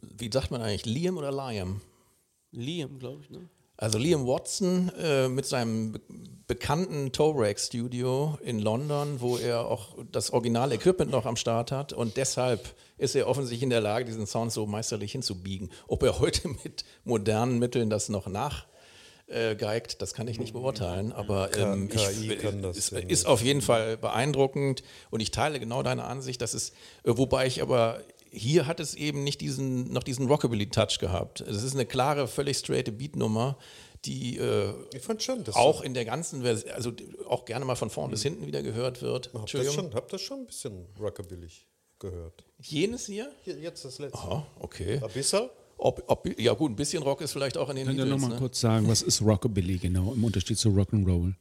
wie 0.00 0.30
sagt 0.32 0.50
man 0.50 0.62
eigentlich, 0.62 0.86
Liam 0.86 1.16
oder 1.18 1.32
Liam? 1.32 1.80
Liam, 2.52 2.98
glaube 2.98 3.22
ich, 3.24 3.30
ne? 3.30 3.48
Also 3.82 3.98
Liam 3.98 4.28
Watson 4.28 4.92
äh, 4.96 5.28
mit 5.28 5.44
seinem 5.44 5.92
be 5.92 6.00
bekannten 6.46 7.12
Torac 7.12 7.58
Studio 7.58 8.38
in 8.42 8.58
London, 8.58 9.20
wo 9.20 9.38
er 9.38 9.66
auch 9.66 9.96
das 10.10 10.32
originale 10.32 10.74
Equipment 10.74 11.10
noch 11.10 11.24
am 11.24 11.36
Start 11.36 11.72
hat. 11.72 11.94
Und 11.94 12.18
deshalb 12.18 12.74
ist 12.98 13.14
er 13.16 13.26
offensichtlich 13.26 13.62
in 13.62 13.70
der 13.70 13.80
Lage, 13.80 14.04
diesen 14.04 14.26
Sound 14.26 14.52
so 14.52 14.66
meisterlich 14.66 15.12
hinzubiegen. 15.12 15.70
Ob 15.88 16.02
er 16.02 16.18
heute 16.20 16.48
mit 16.64 16.84
modernen 17.04 17.58
Mitteln 17.58 17.88
das 17.88 18.08
noch 18.08 18.26
nach 18.26 18.66
äh, 19.28 19.56
geigt, 19.56 20.02
das 20.02 20.12
kann 20.14 20.28
ich 20.28 20.38
nicht 20.38 20.52
beurteilen, 20.52 21.12
aber 21.12 21.56
ähm, 21.56 21.88
KI 21.88 22.32
ich, 22.32 22.38
kann 22.38 22.60
das 22.60 22.76
ist, 22.76 22.92
ist 22.92 23.26
auf 23.26 23.42
jeden 23.42 23.62
Fall 23.62 23.96
beeindruckend. 23.96 24.82
Und 25.10 25.20
ich 25.20 25.30
teile 25.30 25.58
genau 25.58 25.82
deine 25.82 26.04
Ansicht, 26.04 26.42
dass 26.42 26.54
es, 26.54 26.70
äh, 27.02 27.16
wobei 27.16 27.46
ich 27.46 27.62
aber 27.62 28.00
hier 28.32 28.66
hat 28.66 28.80
es 28.80 28.94
eben 28.94 29.22
nicht 29.24 29.40
diesen, 29.40 29.92
noch 29.92 30.02
diesen 30.02 30.26
Rockabilly-Touch 30.26 30.98
gehabt. 30.98 31.40
Es 31.42 31.62
ist 31.62 31.74
eine 31.74 31.86
klare, 31.86 32.26
völlig 32.26 32.56
straighte 32.58 32.90
Beatnummer, 32.92 33.58
die 34.04 34.38
äh, 34.38 34.72
Ich 34.94 35.02
fand 35.02 35.22
schon, 35.22 35.44
auch 35.52 35.82
in 35.82 35.94
der 35.94 36.04
ganzen 36.04 36.42
Version, 36.42 36.72
also 36.72 36.92
auch 37.28 37.44
gerne 37.44 37.64
mal 37.64 37.76
von 37.76 37.90
vorn 37.90 38.10
bis 38.10 38.22
hinten 38.22 38.46
wieder 38.46 38.62
gehört 38.62 39.02
wird. 39.02 39.30
Hab 39.34 39.46
das, 39.46 39.72
schon, 39.74 39.94
hab 39.94 40.08
das 40.08 40.20
schon 40.22 40.40
ein 40.40 40.46
bisschen 40.46 40.86
rockabilly 40.98 41.48
gehört. 42.00 42.44
Jenes 42.60 43.06
hier? 43.06 43.30
Hier, 43.44 43.58
jetzt 43.58 43.84
das 43.84 43.98
letzte. 43.98 44.18
Aha, 44.18 44.46
okay. 44.58 45.00
Ein 45.02 45.10
bisschen? 45.12 45.48
Ob, 45.78 46.02
ob, 46.06 46.38
ja 46.40 46.52
gut, 46.54 46.70
ein 46.72 46.76
bisschen 46.76 47.02
Rock 47.02 47.20
ist 47.22 47.32
vielleicht 47.32 47.56
auch 47.58 47.68
in 47.70 47.76
den 47.76 47.86
Könnt 47.86 47.98
ihr 47.98 48.04
Beatles. 48.04 48.22
noch 48.22 48.28
mal 48.28 48.34
Ne? 48.34 48.40
kurz 48.40 48.60
sagen, 48.60 48.88
was 48.88 49.02
ist 49.02 49.20
Rockabilly 49.22 49.78
genau 49.78 50.12
im 50.14 50.22
Unterschied 50.24 50.56
zu 50.58 50.68
Rock'n'Roll? 50.70 51.34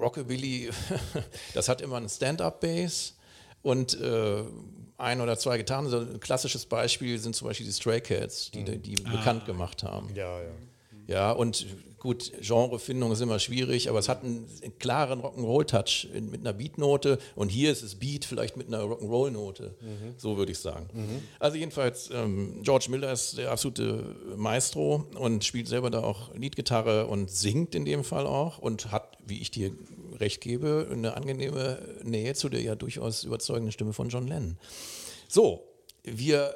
Rockabilly, 0.00 0.70
das 1.54 1.68
hat 1.68 1.80
immer 1.82 1.96
einen 1.96 2.08
Stand-Up-Bass 2.08 3.16
und 3.62 4.00
äh, 4.00 4.42
ein 5.00 5.20
oder 5.20 5.38
zwei 5.38 5.58
Gitarren. 5.58 5.88
So 5.88 5.98
ein 6.00 6.20
klassisches 6.20 6.66
Beispiel 6.66 7.18
sind 7.18 7.34
zum 7.34 7.48
Beispiel 7.48 7.66
die 7.66 7.72
Stray 7.72 8.00
Cats, 8.00 8.50
die 8.50 8.64
die 8.64 8.94
bekannt 8.94 9.46
gemacht 9.46 9.82
haben. 9.82 10.10
Ja, 10.14 10.40
ja. 10.40 10.50
Ja, 11.06 11.32
und 11.32 11.66
gut, 11.98 12.32
Genrefindung 12.40 13.10
ist 13.10 13.20
immer 13.20 13.40
schwierig, 13.40 13.88
aber 13.88 13.98
es 13.98 14.08
hat 14.08 14.22
einen, 14.22 14.46
klaren 14.78 15.20
Rock'n'Roll-Touch 15.20 16.08
mit 16.30 16.40
einer 16.40 16.52
Beatnote 16.52 17.18
und 17.34 17.48
hier 17.48 17.72
ist 17.72 17.82
es 17.82 17.96
Beat 17.96 18.24
vielleicht 18.24 18.56
mit 18.56 18.68
einer 18.68 18.84
Rock'n'Roll-Note. 18.84 19.74
So 20.16 20.36
würde 20.36 20.52
ich 20.52 20.60
sagen. 20.60 20.88
Also 21.40 21.56
jedenfalls, 21.56 22.10
ähm, 22.12 22.60
George 22.62 22.86
Miller 22.90 23.12
ist 23.12 23.38
der 23.38 23.50
absolute 23.50 24.16
Maestro 24.36 25.04
und 25.18 25.44
spielt 25.44 25.66
selber 25.66 25.90
da 25.90 26.02
auch 26.02 26.32
Leadgitarre 26.34 27.06
und 27.06 27.28
singt 27.28 27.74
in 27.74 27.84
dem 27.84 28.04
Fall 28.04 28.26
auch 28.26 28.58
und 28.58 28.92
hat, 28.92 29.18
wie 29.26 29.40
ich 29.40 29.50
dir 29.50 29.72
recht 30.20 30.40
gebe, 30.40 30.88
eine 30.90 31.16
angenehme 31.16 31.78
Nähe 32.02 32.34
zu 32.34 32.48
der 32.48 32.62
ja 32.62 32.74
durchaus 32.74 33.24
überzeugenden 33.24 33.72
Stimme 33.72 33.92
von 33.92 34.08
John 34.08 34.26
Lennon. 34.26 34.58
So, 35.28 35.66
wir 36.02 36.54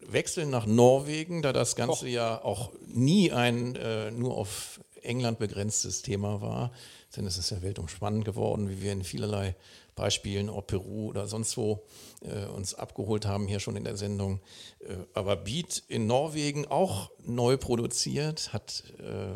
wechseln 0.00 0.50
nach 0.50 0.66
Norwegen, 0.66 1.42
da 1.42 1.52
das 1.52 1.76
Ganze 1.76 2.08
ja 2.08 2.42
auch 2.42 2.72
nie 2.86 3.32
ein 3.32 3.76
äh, 3.76 4.10
nur 4.10 4.36
auf 4.36 4.80
England 5.02 5.38
begrenztes 5.38 6.02
Thema 6.02 6.40
war, 6.40 6.72
denn 7.16 7.26
es 7.26 7.38
ist 7.38 7.50
ja 7.50 7.62
weltumspannend 7.62 8.24
geworden, 8.24 8.68
wie 8.68 8.82
wir 8.82 8.92
in 8.92 9.04
vielerlei 9.04 9.54
Beispielen, 9.94 10.50
ob 10.50 10.66
Peru 10.66 11.08
oder 11.08 11.26
sonst 11.26 11.56
wo, 11.56 11.84
äh, 12.20 12.46
uns 12.46 12.74
abgeholt 12.74 13.24
haben 13.24 13.46
hier 13.46 13.60
schon 13.60 13.76
in 13.76 13.84
der 13.84 13.96
Sendung. 13.96 14.40
Äh, 14.80 14.96
aber 15.14 15.36
Beat 15.36 15.82
in 15.88 16.06
Norwegen 16.06 16.66
auch 16.66 17.10
neu 17.24 17.56
produziert, 17.56 18.52
hat 18.52 18.84
äh, 18.98 19.32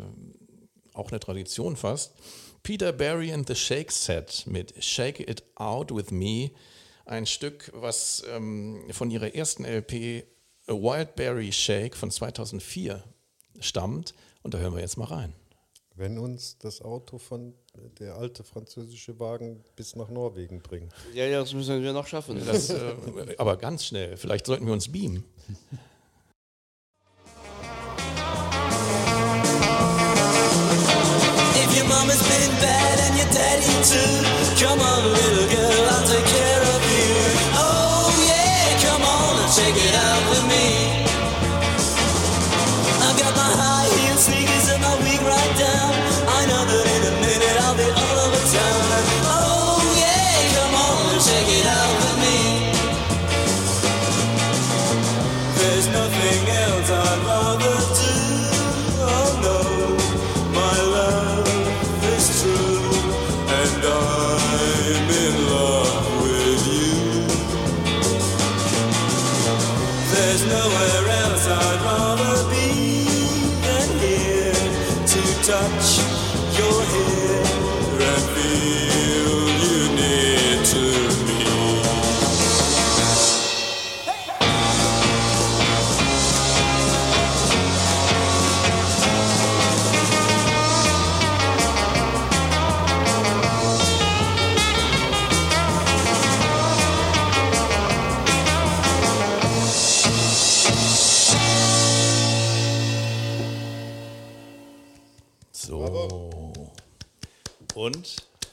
auch 0.93 1.09
eine 1.09 1.19
Tradition 1.19 1.75
fast. 1.75 2.13
Peter 2.63 2.91
Barry 2.91 3.31
and 3.31 3.47
the 3.47 3.55
Shake 3.55 3.91
Set 3.91 4.43
mit 4.45 4.83
Shake 4.83 5.19
It 5.19 5.43
Out 5.55 5.93
With 5.93 6.11
Me. 6.11 6.51
Ein 7.05 7.25
Stück, 7.25 7.71
was 7.73 8.23
ähm, 8.29 8.83
von 8.91 9.09
ihrer 9.09 9.33
ersten 9.33 9.65
LP 9.65 10.23
A 10.67 10.73
Wildberry 10.73 11.51
Shake 11.51 11.95
von 11.95 12.11
2004 12.11 13.03
stammt. 13.59 14.13
Und 14.43 14.53
da 14.53 14.59
hören 14.59 14.75
wir 14.75 14.81
jetzt 14.81 14.97
mal 14.97 15.05
rein. 15.05 15.33
Wenn 15.95 16.17
uns 16.17 16.57
das 16.59 16.81
Auto 16.81 17.17
von 17.17 17.53
der 17.99 18.15
alte 18.15 18.43
französische 18.43 19.19
Wagen 19.19 19.63
bis 19.75 19.95
nach 19.95 20.09
Norwegen 20.09 20.61
bringt. 20.61 20.93
Ja, 21.13 21.25
ja, 21.25 21.39
das 21.39 21.53
müssen 21.53 21.81
wir 21.81 21.93
noch 21.93 22.07
schaffen. 22.07 22.41
Das, 22.45 22.69
äh, 22.69 22.95
aber 23.37 23.57
ganz 23.57 23.85
schnell. 23.85 24.17
Vielleicht 24.17 24.45
sollten 24.45 24.65
wir 24.65 24.73
uns 24.73 24.91
beamen. 24.91 25.25
To 33.61 34.55
Come 34.57 34.79
on. 34.79 35.10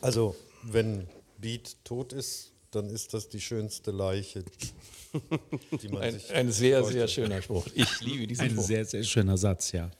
Also, 0.09 0.35
wenn 0.62 1.07
Beat 1.37 1.77
tot 1.85 2.14
ist, 2.14 2.53
dann 2.71 2.88
ist 2.88 3.12
das 3.12 3.29
die 3.29 3.40
schönste 3.40 3.90
Leiche, 3.90 4.42
die 5.83 5.88
man 5.88 6.03
Ein, 6.03 6.14
sich 6.14 6.33
ein 6.33 6.51
sehr, 6.51 6.81
bräuchte. 6.81 6.99
sehr 6.99 7.09
schöner 7.09 7.42
Spruch. 7.42 7.66
Ich 7.75 8.01
liebe 8.01 8.27
diesen 8.27 8.44
Ein 8.44 8.51
Spruch. 8.53 8.64
sehr, 8.64 8.85
sehr 8.87 9.03
schöner 9.05 9.37
Satz, 9.37 9.73
ja. 9.73 9.90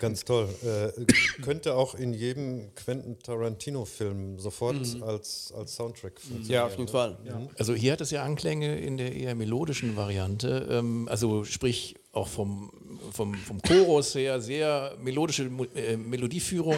Ganz 0.00 0.24
toll. 0.24 0.48
Äh, 0.64 1.42
könnte 1.42 1.74
auch 1.74 1.94
in 1.94 2.14
jedem 2.14 2.74
Quentin 2.74 3.18
Tarantino-Film 3.20 4.38
sofort 4.40 4.76
als, 5.02 5.52
als 5.52 5.74
Soundtrack 5.76 6.20
funktionieren. 6.20 6.50
Ja, 6.52 6.66
auf 6.66 6.76
jeden 6.76 6.88
Fall. 6.88 7.16
Also 7.58 7.74
hier 7.74 7.92
hat 7.92 8.00
es 8.00 8.10
ja 8.10 8.24
Anklänge 8.24 8.78
in 8.78 8.96
der 8.96 9.14
eher 9.14 9.34
melodischen 9.36 9.96
Variante, 9.96 10.66
ähm, 10.70 11.08
also 11.08 11.44
sprich 11.44 11.94
auch 12.12 12.28
vom, 12.28 12.72
vom, 13.12 13.34
vom 13.34 13.60
Chorus 13.62 14.14
her 14.14 14.40
sehr 14.40 14.96
melodische 15.00 15.50
äh, 15.74 15.96
Melodieführung. 15.96 16.76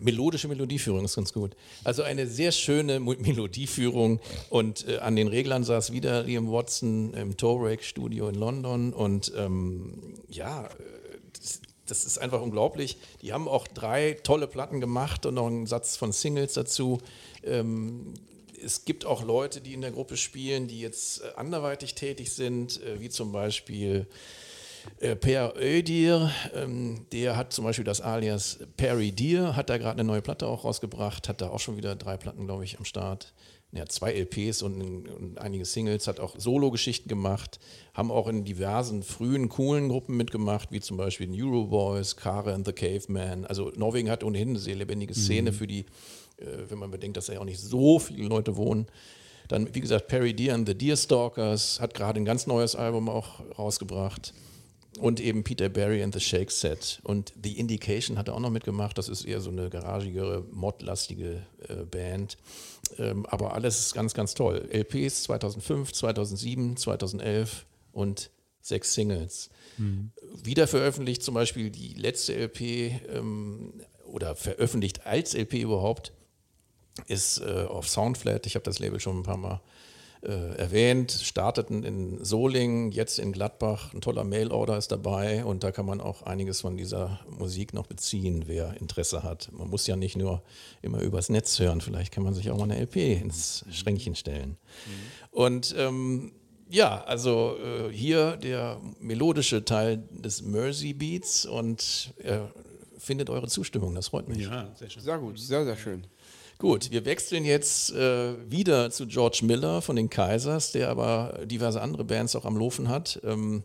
Melodische 0.00 0.48
Melodieführung 0.48 1.04
ist 1.04 1.16
ganz 1.16 1.32
gut. 1.32 1.56
Also 1.84 2.02
eine 2.02 2.26
sehr 2.26 2.52
schöne 2.52 3.00
Melodieführung 3.00 4.20
und 4.48 4.88
äh, 4.88 4.98
an 4.98 5.16
den 5.16 5.28
Reglern 5.28 5.64
saß 5.64 5.92
wieder 5.92 6.22
Liam 6.22 6.50
Watson 6.50 7.14
im 7.14 7.36
Torrek 7.36 7.84
Studio 7.84 8.28
in 8.28 8.34
London 8.34 8.92
und 8.92 9.32
ähm, 9.36 10.14
ja, 10.28 10.66
äh, 10.66 10.68
das, 11.38 11.60
das 11.86 12.04
ist 12.04 12.18
einfach 12.18 12.40
unglaublich. 12.40 12.96
Die 13.22 13.32
haben 13.32 13.48
auch 13.48 13.66
drei 13.66 14.16
tolle 14.22 14.46
Platten 14.46 14.80
gemacht 14.80 15.26
und 15.26 15.34
noch 15.34 15.46
einen 15.46 15.66
Satz 15.66 15.96
von 15.96 16.12
Singles 16.12 16.54
dazu. 16.54 16.98
Ähm, 17.44 18.14
es 18.62 18.84
gibt 18.84 19.06
auch 19.06 19.22
Leute, 19.22 19.60
die 19.60 19.74
in 19.74 19.80
der 19.80 19.90
Gruppe 19.90 20.16
spielen, 20.16 20.68
die 20.68 20.80
jetzt 20.80 21.22
äh, 21.22 21.32
anderweitig 21.36 21.94
tätig 21.94 22.32
sind, 22.32 22.82
äh, 22.82 23.00
wie 23.00 23.08
zum 23.08 23.32
Beispiel 23.32 24.06
äh, 24.98 25.16
Per 25.16 25.54
Ödir, 25.56 26.30
ähm, 26.54 27.06
der 27.12 27.36
hat 27.36 27.52
zum 27.52 27.64
Beispiel 27.64 27.84
das 27.84 28.00
Alias 28.00 28.58
Perry 28.76 29.12
Deer, 29.12 29.56
hat 29.56 29.70
da 29.70 29.78
gerade 29.78 30.00
eine 30.00 30.04
neue 30.04 30.22
Platte 30.22 30.46
auch 30.46 30.64
rausgebracht, 30.64 31.28
hat 31.28 31.40
da 31.40 31.50
auch 31.50 31.60
schon 31.60 31.76
wieder 31.76 31.96
drei 31.96 32.16
Platten, 32.16 32.46
glaube 32.46 32.64
ich, 32.64 32.78
am 32.78 32.84
Start. 32.84 33.34
Er 33.72 33.82
hat 33.82 33.92
zwei 33.92 34.12
LPs 34.12 34.62
und, 34.62 35.08
und 35.08 35.38
einige 35.38 35.64
Singles, 35.64 36.08
hat 36.08 36.18
auch 36.18 36.34
Solo-Geschichten 36.36 37.08
gemacht, 37.08 37.60
haben 37.94 38.10
auch 38.10 38.26
in 38.26 38.44
diversen 38.44 39.04
frühen, 39.04 39.48
coolen 39.48 39.88
Gruppen 39.88 40.16
mitgemacht, 40.16 40.72
wie 40.72 40.80
zum 40.80 40.96
Beispiel 40.96 41.28
den 41.28 41.40
Euroboys, 41.40 42.16
Kare 42.16 42.52
and 42.52 42.66
the 42.66 42.72
Caveman. 42.72 43.44
Also 43.44 43.70
Norwegen 43.76 44.10
hat 44.10 44.24
ohnehin 44.24 44.50
eine 44.50 44.58
sehr 44.58 44.74
lebendige 44.74 45.14
Szene 45.14 45.52
für 45.52 45.68
die, 45.68 45.86
äh, 46.38 46.46
wenn 46.68 46.78
man 46.78 46.90
bedenkt, 46.90 47.16
dass 47.16 47.26
da 47.26 47.34
ja 47.34 47.40
auch 47.40 47.44
nicht 47.44 47.60
so 47.60 48.00
viele 48.00 48.26
Leute 48.26 48.56
wohnen. 48.56 48.88
Dann, 49.46 49.72
wie 49.72 49.80
gesagt, 49.80 50.08
Perry 50.08 50.34
Deer 50.34 50.54
and 50.54 50.66
the 50.68 50.74
Deerstalkers 50.74 51.80
hat 51.80 51.94
gerade 51.94 52.20
ein 52.20 52.24
ganz 52.24 52.46
neues 52.46 52.74
Album 52.74 53.08
auch 53.08 53.40
rausgebracht. 53.56 54.32
Und 55.00 55.18
eben 55.20 55.44
Peter 55.44 55.68
Barry 55.68 56.02
and 56.02 56.12
the 56.12 56.20
Shake 56.20 56.50
Set. 56.50 57.00
Und 57.04 57.32
The 57.42 57.58
Indication 57.58 58.18
hat 58.18 58.28
er 58.28 58.34
auch 58.34 58.40
noch 58.40 58.50
mitgemacht. 58.50 58.98
Das 58.98 59.08
ist 59.08 59.24
eher 59.24 59.40
so 59.40 59.50
eine 59.50 59.70
garagigere, 59.70 60.44
modlastige 60.50 61.42
äh, 61.68 61.84
Band. 61.84 62.36
Ähm, 62.98 63.24
aber 63.26 63.54
alles 63.54 63.94
ganz, 63.94 64.12
ganz 64.12 64.34
toll. 64.34 64.68
LPs 64.70 65.22
2005, 65.24 65.92
2007, 65.92 66.76
2011 66.76 67.66
und 67.92 68.30
sechs 68.60 68.94
Singles. 68.94 69.48
Wieder 70.44 70.66
veröffentlicht 70.66 71.22
zum 71.22 71.34
Beispiel 71.34 71.70
die 71.70 71.94
letzte 71.94 72.34
LP 72.34 72.60
ähm, 73.08 73.72
oder 74.04 74.36
veröffentlicht 74.36 75.06
als 75.06 75.34
LP 75.34 75.54
überhaupt 75.54 76.12
ist 77.06 77.38
äh, 77.38 77.64
auf 77.66 77.88
Soundflat. 77.88 78.46
Ich 78.46 78.54
habe 78.54 78.64
das 78.64 78.78
Label 78.78 79.00
schon 79.00 79.20
ein 79.20 79.22
paar 79.22 79.38
Mal 79.38 79.60
äh, 80.22 80.56
erwähnt. 80.56 81.12
Starteten 81.12 81.82
in 81.82 82.22
Solingen, 82.24 82.92
jetzt 82.92 83.18
in 83.18 83.32
Gladbach. 83.32 83.94
Ein 83.94 84.00
toller 84.00 84.24
Mailorder 84.24 84.76
ist 84.76 84.92
dabei 84.92 85.44
und 85.44 85.64
da 85.64 85.72
kann 85.72 85.86
man 85.86 86.00
auch 86.00 86.22
einiges 86.22 86.60
von 86.60 86.76
dieser 86.76 87.20
Musik 87.28 87.72
noch 87.72 87.86
beziehen, 87.86 88.44
wer 88.46 88.76
Interesse 88.80 89.22
hat. 89.22 89.50
Man 89.52 89.68
muss 89.68 89.86
ja 89.86 89.96
nicht 89.96 90.16
nur 90.16 90.42
immer 90.82 91.00
übers 91.00 91.28
Netz 91.28 91.58
hören. 91.58 91.80
Vielleicht 91.80 92.12
kann 92.12 92.24
man 92.24 92.34
sich 92.34 92.50
auch 92.50 92.58
mal 92.58 92.64
eine 92.64 92.80
LP 92.80 92.96
ins 93.20 93.64
Schränkchen 93.70 94.14
stellen. 94.14 94.56
Und 95.30 95.74
ähm, 95.78 96.32
ja, 96.68 97.02
also 97.04 97.56
äh, 97.58 97.92
hier 97.92 98.36
der 98.36 98.80
melodische 99.00 99.64
Teil 99.64 100.02
des 100.10 100.42
Mersey 100.42 100.92
Beats 100.92 101.46
und 101.46 102.14
äh, 102.18 102.40
findet 102.98 103.30
eure 103.30 103.48
Zustimmung. 103.48 103.94
Das 103.94 104.08
freut 104.08 104.28
mich. 104.28 104.38
Ja, 104.38 104.68
sehr 104.76 104.90
schön. 104.90 105.02
Sehr 105.02 105.18
gut, 105.18 105.38
sehr, 105.38 105.64
sehr 105.64 105.76
schön. 105.76 106.06
Gut, 106.60 106.90
wir 106.90 107.06
wechseln 107.06 107.46
jetzt 107.46 107.90
äh, 107.94 108.34
wieder 108.50 108.90
zu 108.90 109.06
George 109.06 109.40
Miller 109.44 109.80
von 109.80 109.96
den 109.96 110.10
Kaisers, 110.10 110.72
der 110.72 110.90
aber 110.90 111.38
diverse 111.46 111.80
andere 111.80 112.04
Bands 112.04 112.36
auch 112.36 112.44
am 112.44 112.58
Laufen 112.58 112.90
hat. 112.90 113.18
Ähm, 113.24 113.62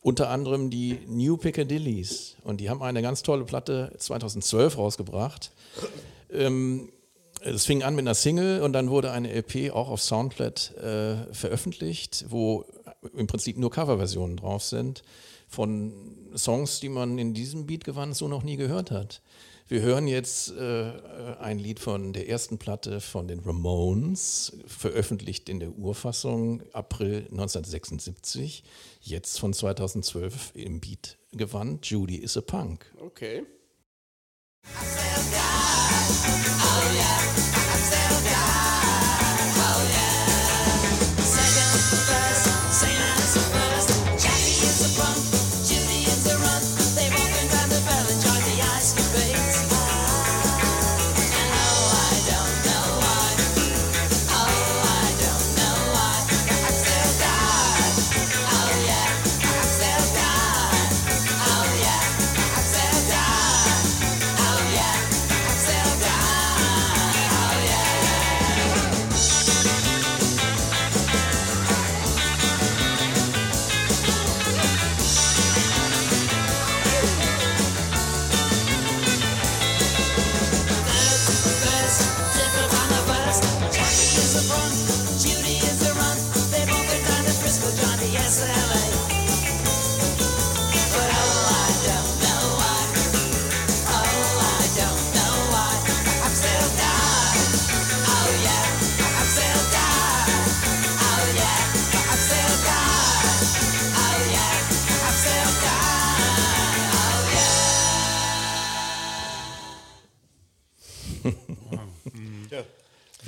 unter 0.00 0.30
anderem 0.30 0.70
die 0.70 1.00
New 1.06 1.36
Piccadillys. 1.36 2.36
Und 2.42 2.62
die 2.62 2.70
haben 2.70 2.82
eine 2.82 3.02
ganz 3.02 3.22
tolle 3.22 3.44
Platte 3.44 3.92
2012 3.94 4.78
rausgebracht. 4.78 5.52
Ähm, 6.32 6.88
es 7.42 7.66
fing 7.66 7.82
an 7.82 7.94
mit 7.94 8.04
einer 8.04 8.14
Single 8.14 8.62
und 8.62 8.72
dann 8.72 8.88
wurde 8.88 9.10
eine 9.10 9.30
LP 9.30 9.70
auch 9.74 9.90
auf 9.90 10.00
Soundcloud 10.00 10.76
äh, 10.76 11.34
veröffentlicht, 11.34 12.24
wo 12.30 12.64
im 13.14 13.26
Prinzip 13.26 13.56
nur 13.56 13.70
Coverversionen 13.70 14.36
drauf 14.36 14.62
sind 14.62 15.02
von 15.48 15.92
Songs, 16.36 16.80
die 16.80 16.88
man 16.88 17.18
in 17.18 17.34
diesem 17.34 17.66
Beatgewand 17.66 18.16
so 18.16 18.28
noch 18.28 18.44
nie 18.44 18.56
gehört 18.56 18.90
hat. 18.90 19.20
Wir 19.66 19.82
hören 19.82 20.08
jetzt 20.08 20.50
äh, 20.52 20.92
ein 21.38 21.58
Lied 21.58 21.78
von 21.78 22.12
der 22.12 22.28
ersten 22.28 22.58
Platte 22.58 23.00
von 23.00 23.28
den 23.28 23.38
Ramones, 23.40 24.56
veröffentlicht 24.66 25.48
in 25.48 25.60
der 25.60 25.70
Urfassung 25.76 26.62
April 26.72 27.26
1976, 27.30 28.64
jetzt 29.00 29.38
von 29.38 29.52
2012 29.52 30.52
im 30.54 30.80
Beatgewand 30.80 31.86
Judy 31.86 32.16
is 32.16 32.36
a 32.36 32.40
Punk. 32.40 32.92
Okay. 33.00 33.44
Ja, 36.96 37.59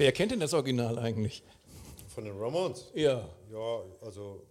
Wer 0.02 0.10
kennt 0.10 0.32
denn 0.32 0.40
das 0.40 0.52
Original 0.52 0.98
eigentlich? 0.98 1.44
von 2.12 2.24
den 2.24 2.36
Ramones. 2.36 2.90
Ja. 2.92 3.28
Ja, 3.52 3.82
also 4.02 4.42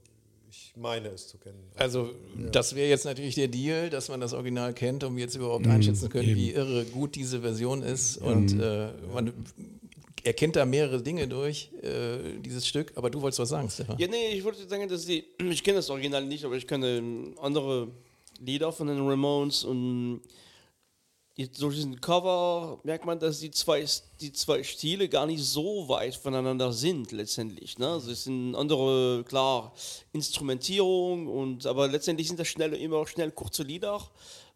ich 0.50 0.74
meine 0.78 1.10
es 1.10 1.28
zu 1.28 1.38
kennen. 1.38 1.60
Also 1.76 2.12
das 2.54 2.74
wäre 2.74 2.88
jetzt 2.90 3.04
natürlich 3.04 3.36
der 3.36 3.50
Deal, 3.50 3.90
dass 3.90 4.08
man 4.08 4.22
das 4.22 4.32
Original 4.34 4.74
kennt, 4.74 5.04
um 5.04 5.18
jetzt 5.18 5.36
überhaupt 5.36 5.68
einschätzen 5.68 6.04
zu 6.04 6.10
können, 6.10 6.36
wie 6.36 6.52
irre 6.52 6.86
gut 6.86 7.16
diese 7.16 7.42
Version 7.42 7.84
ist. 7.84 8.18
Und 8.18 8.60
äh, 8.60 8.94
man 9.14 9.34
erkennt 10.24 10.56
da 10.56 10.66
mehrere 10.66 11.02
Dinge 11.02 11.28
durch, 11.28 11.70
äh, 11.82 12.40
dieses 12.40 12.66
Stück. 12.66 12.94
Aber 12.96 13.10
du 13.10 13.22
wolltest 13.22 13.40
was 13.40 13.50
sagen, 13.50 13.70
Stefan. 13.70 13.98
Ja, 14.00 14.08
nee, 14.08 14.30
ich 14.34 14.46
wollte 14.46 14.66
sagen, 14.66 14.88
dass 14.88 15.06
die, 15.06 15.26
ich 15.50 15.64
kenne 15.64 15.78
das 15.78 15.90
Original 15.90 16.26
nicht, 16.26 16.46
aber 16.46 16.56
ich 16.56 16.66
kenne 16.66 16.98
ähm, 16.98 17.36
andere 17.42 17.90
Lieder 18.40 18.72
von 18.72 18.88
den 18.88 19.06
Ramones 19.06 19.66
und 19.66 20.22
durch 21.48 21.76
diesen 21.76 22.02
Cover 22.02 22.80
merkt 22.84 23.06
man, 23.06 23.20
dass 23.20 23.40
die 23.40 23.52
zwei, 23.52 23.86
die 24.20 24.34
zwei 24.34 24.64
Stile 24.64 25.08
gar 25.08 25.26
nicht 25.26 25.44
so 25.44 25.88
weit 25.88 26.16
voneinander 26.16 26.74
sind 26.74 27.12
letztendlich. 27.12 27.78
Ne? 27.78 27.88
Also 27.88 28.12
es 28.12 28.26
sind 28.26 28.56
andere, 28.56 29.24
klar, 29.24 29.74
Instrumentierung 30.14 31.28
und 31.28 31.66
aber 31.66 31.88
letztendlich 31.88 32.28
sind 32.28 32.40
das 32.40 32.48
schnelle, 32.48 32.78
immer 32.78 33.06
schnell 33.08 33.32
kurze 33.32 33.64
Lieder. 33.64 34.02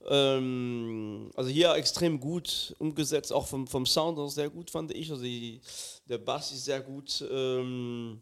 Ähm, 0.08 1.32
also 1.36 1.50
hier 1.50 1.74
extrem 1.76 2.20
gut 2.20 2.76
umgesetzt, 2.80 3.32
auch 3.32 3.48
vom, 3.48 3.68
vom 3.68 3.86
Sound 3.86 4.20
auch 4.20 4.30
sehr 4.30 4.50
gut, 4.50 4.70
fand 4.70 4.94
ich. 4.94 5.10
Also 5.12 5.24
die, 5.24 5.62
der 6.08 6.18
Bass 6.18 6.52
ist 6.52 6.66
sehr 6.66 6.82
gut 6.82 7.24
ähm, 7.32 8.22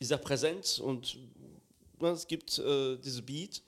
ist 0.00 0.10
er 0.10 0.18
präsent 0.18 0.80
und 0.82 1.18
ja, 2.00 2.12
es 2.12 2.26
gibt 2.26 2.58
äh, 2.58 2.96
diese 2.96 3.22
Beat. 3.22 3.62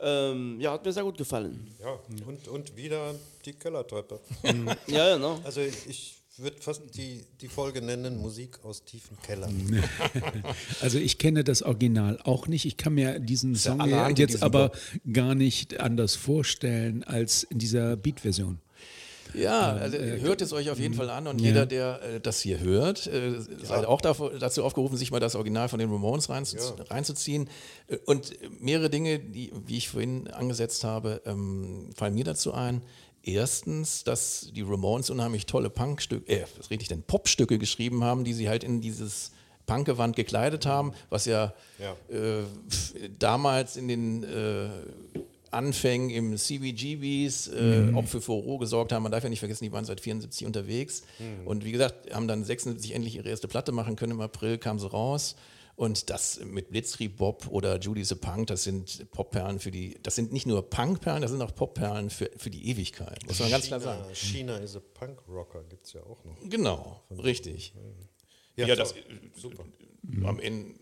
Ähm, 0.00 0.60
ja, 0.60 0.72
hat 0.72 0.84
mir 0.84 0.92
sehr 0.92 1.02
gut 1.02 1.18
gefallen. 1.18 1.66
Ja, 1.80 1.98
und, 2.26 2.46
und 2.48 2.76
wieder 2.76 3.14
die 3.44 3.52
Kellertreppe. 3.52 4.20
Ja, 4.86 5.14
genau. 5.14 5.40
Also 5.44 5.60
ich 5.60 6.18
würde 6.38 6.56
fast 6.60 6.82
die, 6.96 7.24
die 7.40 7.48
Folge 7.48 7.82
nennen 7.82 8.18
Musik 8.18 8.60
aus 8.64 8.84
tiefen 8.84 9.16
Kellern. 9.22 9.82
Also 10.80 10.98
ich 10.98 11.18
kenne 11.18 11.42
das 11.42 11.62
Original 11.62 12.20
auch 12.22 12.46
nicht. 12.46 12.64
Ich 12.64 12.76
kann 12.76 12.94
mir 12.94 13.18
diesen 13.18 13.56
Song 13.56 13.80
jetzt 14.14 14.42
aber 14.42 14.70
gar 15.12 15.34
nicht 15.34 15.80
anders 15.80 16.14
vorstellen 16.14 17.02
als 17.04 17.42
in 17.42 17.58
dieser 17.58 17.96
Beat-Version. 17.96 18.60
Ja, 19.34 19.72
also 19.72 19.98
hört 19.98 20.40
es 20.42 20.52
euch 20.52 20.70
auf 20.70 20.78
jeden 20.78 20.94
Fall 20.94 21.10
an 21.10 21.26
und 21.26 21.40
Ja. 21.40 21.46
jeder, 21.48 21.66
der 21.66 22.00
äh, 22.02 22.20
das 22.20 22.40
hier 22.40 22.60
hört, 22.60 23.06
äh, 23.06 23.40
seid 23.62 23.84
auch 23.86 24.00
dazu 24.00 24.64
aufgerufen, 24.64 24.96
sich 24.96 25.10
mal 25.10 25.20
das 25.20 25.34
Original 25.34 25.68
von 25.68 25.78
den 25.78 25.90
Ramones 25.90 26.28
rein, 26.30 26.44
reinzuziehen. 26.90 27.48
Äh, 27.88 27.98
Und 28.06 28.32
mehrere 28.60 28.90
Dinge, 28.90 29.18
die, 29.18 29.52
wie 29.66 29.76
ich 29.76 29.88
vorhin 29.88 30.28
angesetzt 30.28 30.84
habe, 30.84 31.20
ähm, 31.26 31.90
fallen 31.96 32.14
mir 32.14 32.24
dazu 32.24 32.52
ein. 32.54 32.82
Erstens, 33.22 34.04
dass 34.04 34.50
die 34.54 34.62
Ramones 34.62 35.10
unheimlich 35.10 35.44
tolle 35.46 35.68
Punkstücke, 35.70 36.30
äh, 36.32 36.44
was 36.56 36.70
rede 36.70 36.82
ich 36.82 36.88
denn, 36.88 37.02
Popstücke 37.02 37.58
geschrieben 37.58 38.02
haben, 38.04 38.24
die 38.24 38.32
sie 38.32 38.48
halt 38.48 38.64
in 38.64 38.80
dieses 38.80 39.32
Punkgewand 39.66 40.16
gekleidet 40.16 40.64
haben, 40.64 40.92
was 41.10 41.26
ja, 41.26 41.52
Ja. 41.78 41.94
Äh, 42.08 42.44
damals 43.18 43.76
in 43.76 43.86
den 43.88 44.24
äh, 44.24 44.68
Anfängen 45.50 46.10
im 46.10 46.36
CBGBs 46.36 47.48
äh, 47.48 47.92
auch 47.94 48.06
für 48.06 48.20
Furore 48.20 48.58
gesorgt 48.58 48.92
haben. 48.92 49.02
Man 49.02 49.12
darf 49.12 49.22
ja 49.24 49.28
nicht 49.30 49.38
vergessen, 49.40 49.64
die 49.64 49.72
waren 49.72 49.84
seit 49.84 50.00
74 50.00 50.46
unterwegs. 50.46 51.02
Und 51.44 51.64
wie 51.64 51.72
gesagt, 51.72 52.12
haben 52.14 52.28
dann 52.28 52.44
76 52.44 52.94
endlich 52.94 53.16
ihre 53.16 53.28
erste 53.28 53.48
Platte 53.48 53.72
machen 53.72 53.96
können. 53.96 54.12
Im 54.12 54.20
April 54.20 54.58
kam 54.58 54.78
sie 54.78 54.88
raus. 54.90 55.36
Und 55.76 56.10
das 56.10 56.40
mit 56.44 56.70
Blitzkrieg 56.70 57.16
Bob 57.16 57.46
oder 57.50 57.78
Judy 57.78 58.02
the 58.02 58.16
Punk, 58.16 58.48
das 58.48 58.64
sind 58.64 59.08
Popperlen 59.12 59.60
für 59.60 59.70
die, 59.70 59.96
das 60.02 60.16
sind 60.16 60.32
nicht 60.32 60.44
nur 60.44 60.68
Punkperlen, 60.68 61.22
das 61.22 61.30
sind 61.30 61.40
auch 61.40 61.54
Popperlen 61.54 62.10
für, 62.10 62.28
für 62.36 62.50
die 62.50 62.68
Ewigkeit. 62.68 63.24
Muss 63.28 63.38
man 63.38 63.48
ganz 63.48 63.66
klar 63.66 63.78
sagen. 63.78 64.02
China, 64.12 64.54
China 64.54 64.56
is 64.56 64.74
a 64.74 64.80
Punk 64.80 65.20
Rocker 65.28 65.62
gibt 65.68 65.86
es 65.86 65.92
ja 65.92 66.02
auch 66.02 66.24
noch. 66.24 66.36
Genau, 66.50 67.00
richtig. 67.22 67.74
Ja, 68.56 68.66
Ja, 68.66 68.74
das, 68.74 68.92
super. 69.36 69.64
am 70.24 70.40
Ende, 70.40 70.74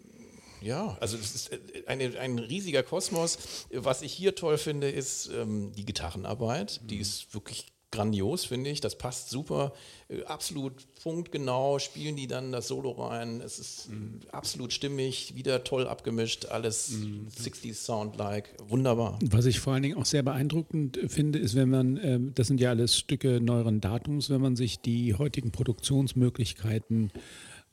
ja, 0.61 0.97
also 1.01 1.17
es 1.17 1.35
ist 1.35 1.53
äh, 1.53 1.59
eine, 1.87 2.19
ein 2.19 2.39
riesiger 2.39 2.83
Kosmos. 2.83 3.39
Was 3.73 4.03
ich 4.03 4.13
hier 4.13 4.35
toll 4.35 4.59
finde, 4.59 4.91
ist 4.91 5.31
ähm, 5.35 5.73
die 5.73 5.85
Gitarrenarbeit. 5.85 6.81
Die 6.85 6.99
ist 6.99 7.35
wirklich 7.35 7.67
grandios, 7.91 8.45
finde 8.45 8.71
ich. 8.71 8.81
Das 8.81 8.99
passt 8.99 9.31
super. 9.31 9.73
Äh, 10.09 10.23
absolut 10.25 10.75
punktgenau 11.03 11.79
spielen 11.79 12.17
die 12.17 12.27
dann 12.27 12.53
das 12.53 12.69
Solo 12.69 12.91
rein. 12.93 13.41
Es 13.41 13.59
ist 13.59 13.89
äh, 13.89 14.29
absolut 14.33 14.73
stimmig, 14.73 15.35
wieder 15.37 15.65
toll 15.65 15.87
abgemischt, 15.87 16.47
alles 16.47 16.93
60s 16.93 17.75
Sound-like. 17.75 18.55
Wunderbar. 18.69 19.19
Was 19.31 19.47
ich 19.47 19.61
vor 19.61 19.75
allen 19.75 19.83
Dingen 19.83 19.97
auch 19.97 20.05
sehr 20.05 20.23
beeindruckend 20.23 20.99
finde, 21.09 21.39
ist, 21.39 21.55
wenn 21.55 21.71
man, 21.71 21.99
ähm, 22.03 22.33
das 22.35 22.49
sind 22.49 22.61
ja 22.61 22.71
alles 22.71 22.97
Stücke 22.97 23.41
neueren 23.41 23.81
Datums, 23.81 24.31
wenn 24.31 24.41
man 24.41 24.57
sich 24.57 24.81
die 24.81 25.15
heutigen 25.15 25.51
Produktionsmöglichkeiten 25.51 27.11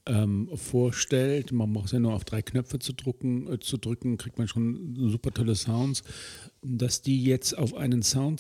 ähm, 0.06 0.50
vorstellt, 0.56 1.52
man 1.52 1.72
braucht 1.72 1.94
ja 1.94 2.00
nur 2.00 2.13
auf 2.13 2.26
drei 2.26 2.42
Knöpfe 2.42 2.80
zu, 2.80 2.94
drucken, 2.94 3.52
äh, 3.52 3.60
zu 3.60 3.78
drücken, 3.78 4.18
kriegt 4.18 4.38
man 4.38 4.48
schon 4.48 4.96
super 5.10 5.32
tolle 5.32 5.56
Sounds, 5.56 6.04
dass 6.62 7.02
die 7.02 7.24
jetzt 7.24 7.58
auf 7.58 7.74
einen 7.76 8.04
Sound 8.04 8.39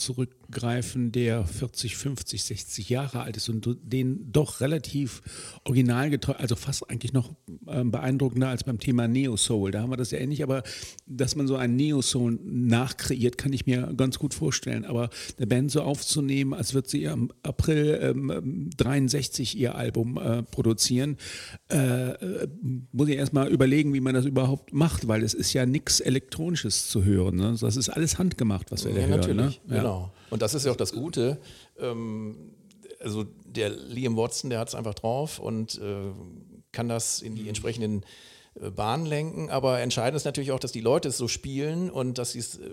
zurückgreifen, 0.53 1.11
der 1.11 1.45
40, 1.45 1.95
50, 1.95 2.43
60 2.43 2.89
Jahre 2.89 3.21
alt 3.21 3.37
ist 3.37 3.49
und 3.49 3.77
den 3.83 4.31
doch 4.31 4.61
relativ 4.61 5.21
originalgetreu, 5.65 6.33
also 6.33 6.55
fast 6.55 6.89
eigentlich 6.89 7.13
noch 7.13 7.33
ähm, 7.67 7.91
beeindruckender 7.91 8.49
als 8.49 8.63
beim 8.63 8.79
Thema 8.79 9.07
Neo 9.07 9.35
Soul. 9.37 9.71
Da 9.71 9.81
haben 9.81 9.91
wir 9.91 9.97
das 9.97 10.11
ja 10.11 10.19
ähnlich, 10.19 10.43
aber 10.43 10.63
dass 11.05 11.35
man 11.35 11.47
so 11.47 11.55
einen 11.55 11.75
Neo 11.75 12.01
Soul 12.01 12.39
nachkreiert, 12.43 13.37
kann 13.37 13.53
ich 13.53 13.65
mir 13.65 13.93
ganz 13.97 14.19
gut 14.19 14.33
vorstellen. 14.33 14.85
Aber 14.85 15.09
eine 15.37 15.47
Band 15.47 15.71
so 15.71 15.81
aufzunehmen, 15.81 16.53
als 16.53 16.73
wird 16.73 16.87
sie 16.89 17.03
im 17.05 17.31
April 17.43 17.99
ähm, 18.01 18.69
63 18.77 19.57
ihr 19.57 19.75
Album 19.75 20.17
äh, 20.17 20.43
produzieren, 20.43 21.17
äh, 21.71 22.11
äh, 22.11 22.47
muss 22.91 23.09
ich 23.09 23.17
erstmal 23.17 23.49
überlegen, 23.49 23.93
wie 23.93 24.01
man 24.01 24.13
das 24.13 24.25
überhaupt 24.25 24.73
macht, 24.73 25.07
weil 25.07 25.23
es 25.23 25.33
ist 25.33 25.53
ja 25.53 25.65
nichts 25.65 25.99
Elektronisches 25.99 26.87
zu 26.89 27.03
hören. 27.03 27.35
Ne? 27.35 27.55
Das 27.59 27.75
ist 27.75 27.89
alles 27.89 28.17
handgemacht, 28.17 28.71
was 28.71 28.85
wir 28.85 28.93
da 28.93 29.01
Ja, 29.01 29.07
hören. 29.07 29.19
natürlich. 29.19 29.61
Ne? 29.67 29.75
Ja. 29.75 29.81
Genau. 29.81 30.13
Und 30.33 30.41
das 30.41 30.55
ist 30.55 30.65
ja 30.65 30.71
auch 30.71 30.75
das 30.75 30.93
Gute. 30.93 31.37
Ähm, 31.77 32.55
also 32.99 33.23
der 33.45 33.69
Liam 33.69 34.17
Watson, 34.17 34.49
der 34.49 34.57
hat 34.57 34.67
es 34.67 34.73
einfach 34.73 34.95
drauf 34.95 35.37
und 35.37 35.79
äh, 35.79 36.11
kann 36.71 36.89
das 36.89 37.21
in 37.21 37.35
die 37.35 37.47
entsprechenden 37.47 38.03
äh, 38.59 38.71
Bahnen 38.71 39.05
lenken. 39.05 39.51
Aber 39.51 39.79
entscheidend 39.79 40.15
ist 40.15 40.25
natürlich 40.25 40.51
auch, 40.51 40.59
dass 40.59 40.71
die 40.71 40.81
Leute 40.81 41.09
es 41.09 41.19
so 41.19 41.27
spielen 41.27 41.91
und 41.91 42.17
dass 42.17 42.31
sie 42.31 42.39
es 42.39 42.57
äh, 42.57 42.71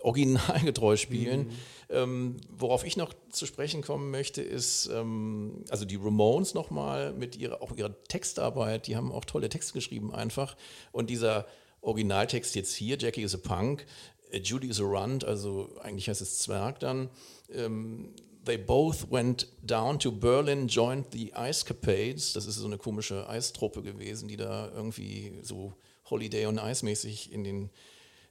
originalgetreu 0.00 0.96
spielen. 0.96 1.50
Ähm, 1.90 2.38
worauf 2.48 2.82
ich 2.82 2.96
noch 2.96 3.12
zu 3.28 3.44
sprechen 3.44 3.82
kommen 3.82 4.10
möchte, 4.10 4.40
ist, 4.40 4.88
ähm, 4.90 5.66
also 5.68 5.84
die 5.84 5.96
Ramones 5.96 6.54
nochmal 6.54 7.12
mit 7.12 7.36
ihrer, 7.36 7.60
auch 7.60 7.76
ihrer 7.76 7.92
Textarbeit, 8.04 8.86
die 8.86 8.96
haben 8.96 9.12
auch 9.12 9.26
tolle 9.26 9.50
Texte 9.50 9.74
geschrieben 9.74 10.14
einfach. 10.14 10.56
Und 10.92 11.10
dieser 11.10 11.44
Originaltext 11.82 12.54
jetzt 12.54 12.74
hier, 12.74 12.96
Jackie 12.98 13.22
is 13.22 13.34
a 13.34 13.38
Punk, 13.38 13.86
Judy 14.32 14.68
is 14.68 14.80
a 14.80 14.84
Runt, 14.84 15.24
also 15.24 15.70
eigentlich 15.82 16.08
heißt 16.08 16.20
es 16.20 16.38
Zwerg 16.38 16.80
dann. 16.80 17.10
Ähm, 17.52 18.14
they 18.44 18.56
both 18.56 19.10
went 19.10 19.48
down 19.62 19.98
to 19.98 20.10
Berlin, 20.10 20.68
joined 20.68 21.06
the 21.12 21.32
Ice 21.36 21.64
Capades. 21.64 22.32
Das 22.32 22.46
ist 22.46 22.56
so 22.56 22.66
eine 22.66 22.78
komische 22.78 23.28
Eistruppe 23.28 23.82
gewesen, 23.82 24.28
die 24.28 24.36
da 24.36 24.70
irgendwie 24.74 25.38
so 25.42 25.74
Holiday 26.08 26.46
on 26.46 26.58
Ice 26.58 26.84
mäßig 26.84 27.32
in 27.32 27.44
den 27.44 27.70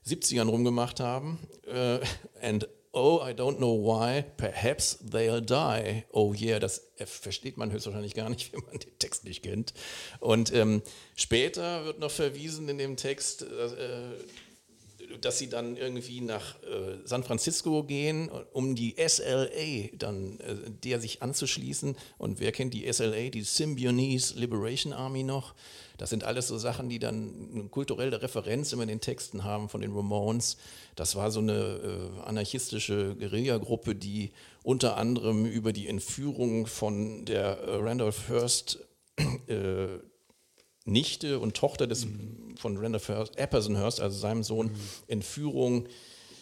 70ern 0.06 0.48
rumgemacht 0.48 1.00
haben. 1.00 1.38
Äh, 1.66 1.98
and 2.40 2.68
oh, 2.92 3.20
I 3.22 3.32
don't 3.32 3.58
know 3.58 3.76
why, 3.76 4.24
perhaps 4.36 4.98
they'll 5.04 5.40
die. 5.40 6.04
Oh 6.12 6.32
yeah, 6.32 6.58
das 6.58 6.90
äh, 6.96 7.06
versteht 7.06 7.58
man 7.58 7.70
höchstwahrscheinlich 7.70 8.14
gar 8.14 8.30
nicht, 8.30 8.52
wenn 8.52 8.64
man 8.64 8.78
den 8.78 8.98
Text 8.98 9.24
nicht 9.24 9.42
kennt. 9.42 9.74
Und 10.20 10.52
ähm, 10.54 10.82
später 11.14 11.84
wird 11.84 11.98
noch 11.98 12.10
verwiesen 12.10 12.68
in 12.68 12.78
dem 12.78 12.96
Text, 12.96 13.42
äh, 13.42 14.14
dass 15.20 15.38
sie 15.38 15.48
dann 15.48 15.76
irgendwie 15.76 16.20
nach 16.20 16.62
äh, 16.62 16.98
San 17.04 17.24
Francisco 17.24 17.84
gehen, 17.84 18.30
um 18.52 18.74
die 18.74 18.96
SLA 19.06 19.96
dann 19.96 20.38
äh, 20.40 20.56
der 20.84 21.00
sich 21.00 21.22
anzuschließen. 21.22 21.96
Und 22.18 22.40
wer 22.40 22.52
kennt 22.52 22.74
die 22.74 22.90
SLA, 22.92 23.30
die 23.30 23.42
Symbionese 23.42 24.38
Liberation 24.38 24.92
Army 24.92 25.22
noch? 25.22 25.54
Das 25.98 26.10
sind 26.10 26.24
alles 26.24 26.48
so 26.48 26.58
Sachen, 26.58 26.88
die 26.88 26.98
dann 26.98 27.50
eine 27.54 27.64
kulturelle 27.68 28.20
Referenz 28.20 28.72
immer 28.72 28.82
in 28.82 28.88
den 28.88 29.00
Texten 29.00 29.44
haben 29.44 29.68
von 29.68 29.80
den 29.80 29.92
Ramones. 29.94 30.58
Das 30.94 31.16
war 31.16 31.30
so 31.30 31.40
eine 31.40 31.52
äh, 31.52 32.28
anarchistische 32.28 33.16
Guerillagruppe, 33.16 33.94
die 33.94 34.32
unter 34.62 34.96
anderem 34.96 35.46
über 35.46 35.72
die 35.72 35.88
Entführung 35.88 36.66
von 36.66 37.24
der 37.24 37.58
äh, 37.58 37.76
Randolph 37.76 38.28
Hearst 38.28 38.80
äh, 39.46 39.86
Nichte 40.86 41.38
und 41.38 41.54
Tochter 41.54 41.86
des, 41.86 42.06
von 42.56 42.78
Randolph 42.78 43.08
Hearst, 43.08 43.38
Epperson 43.38 43.76
Hearst, 43.76 44.00
also 44.00 44.18
seinem 44.18 44.42
Sohn, 44.42 44.70
Entführung 45.08 45.86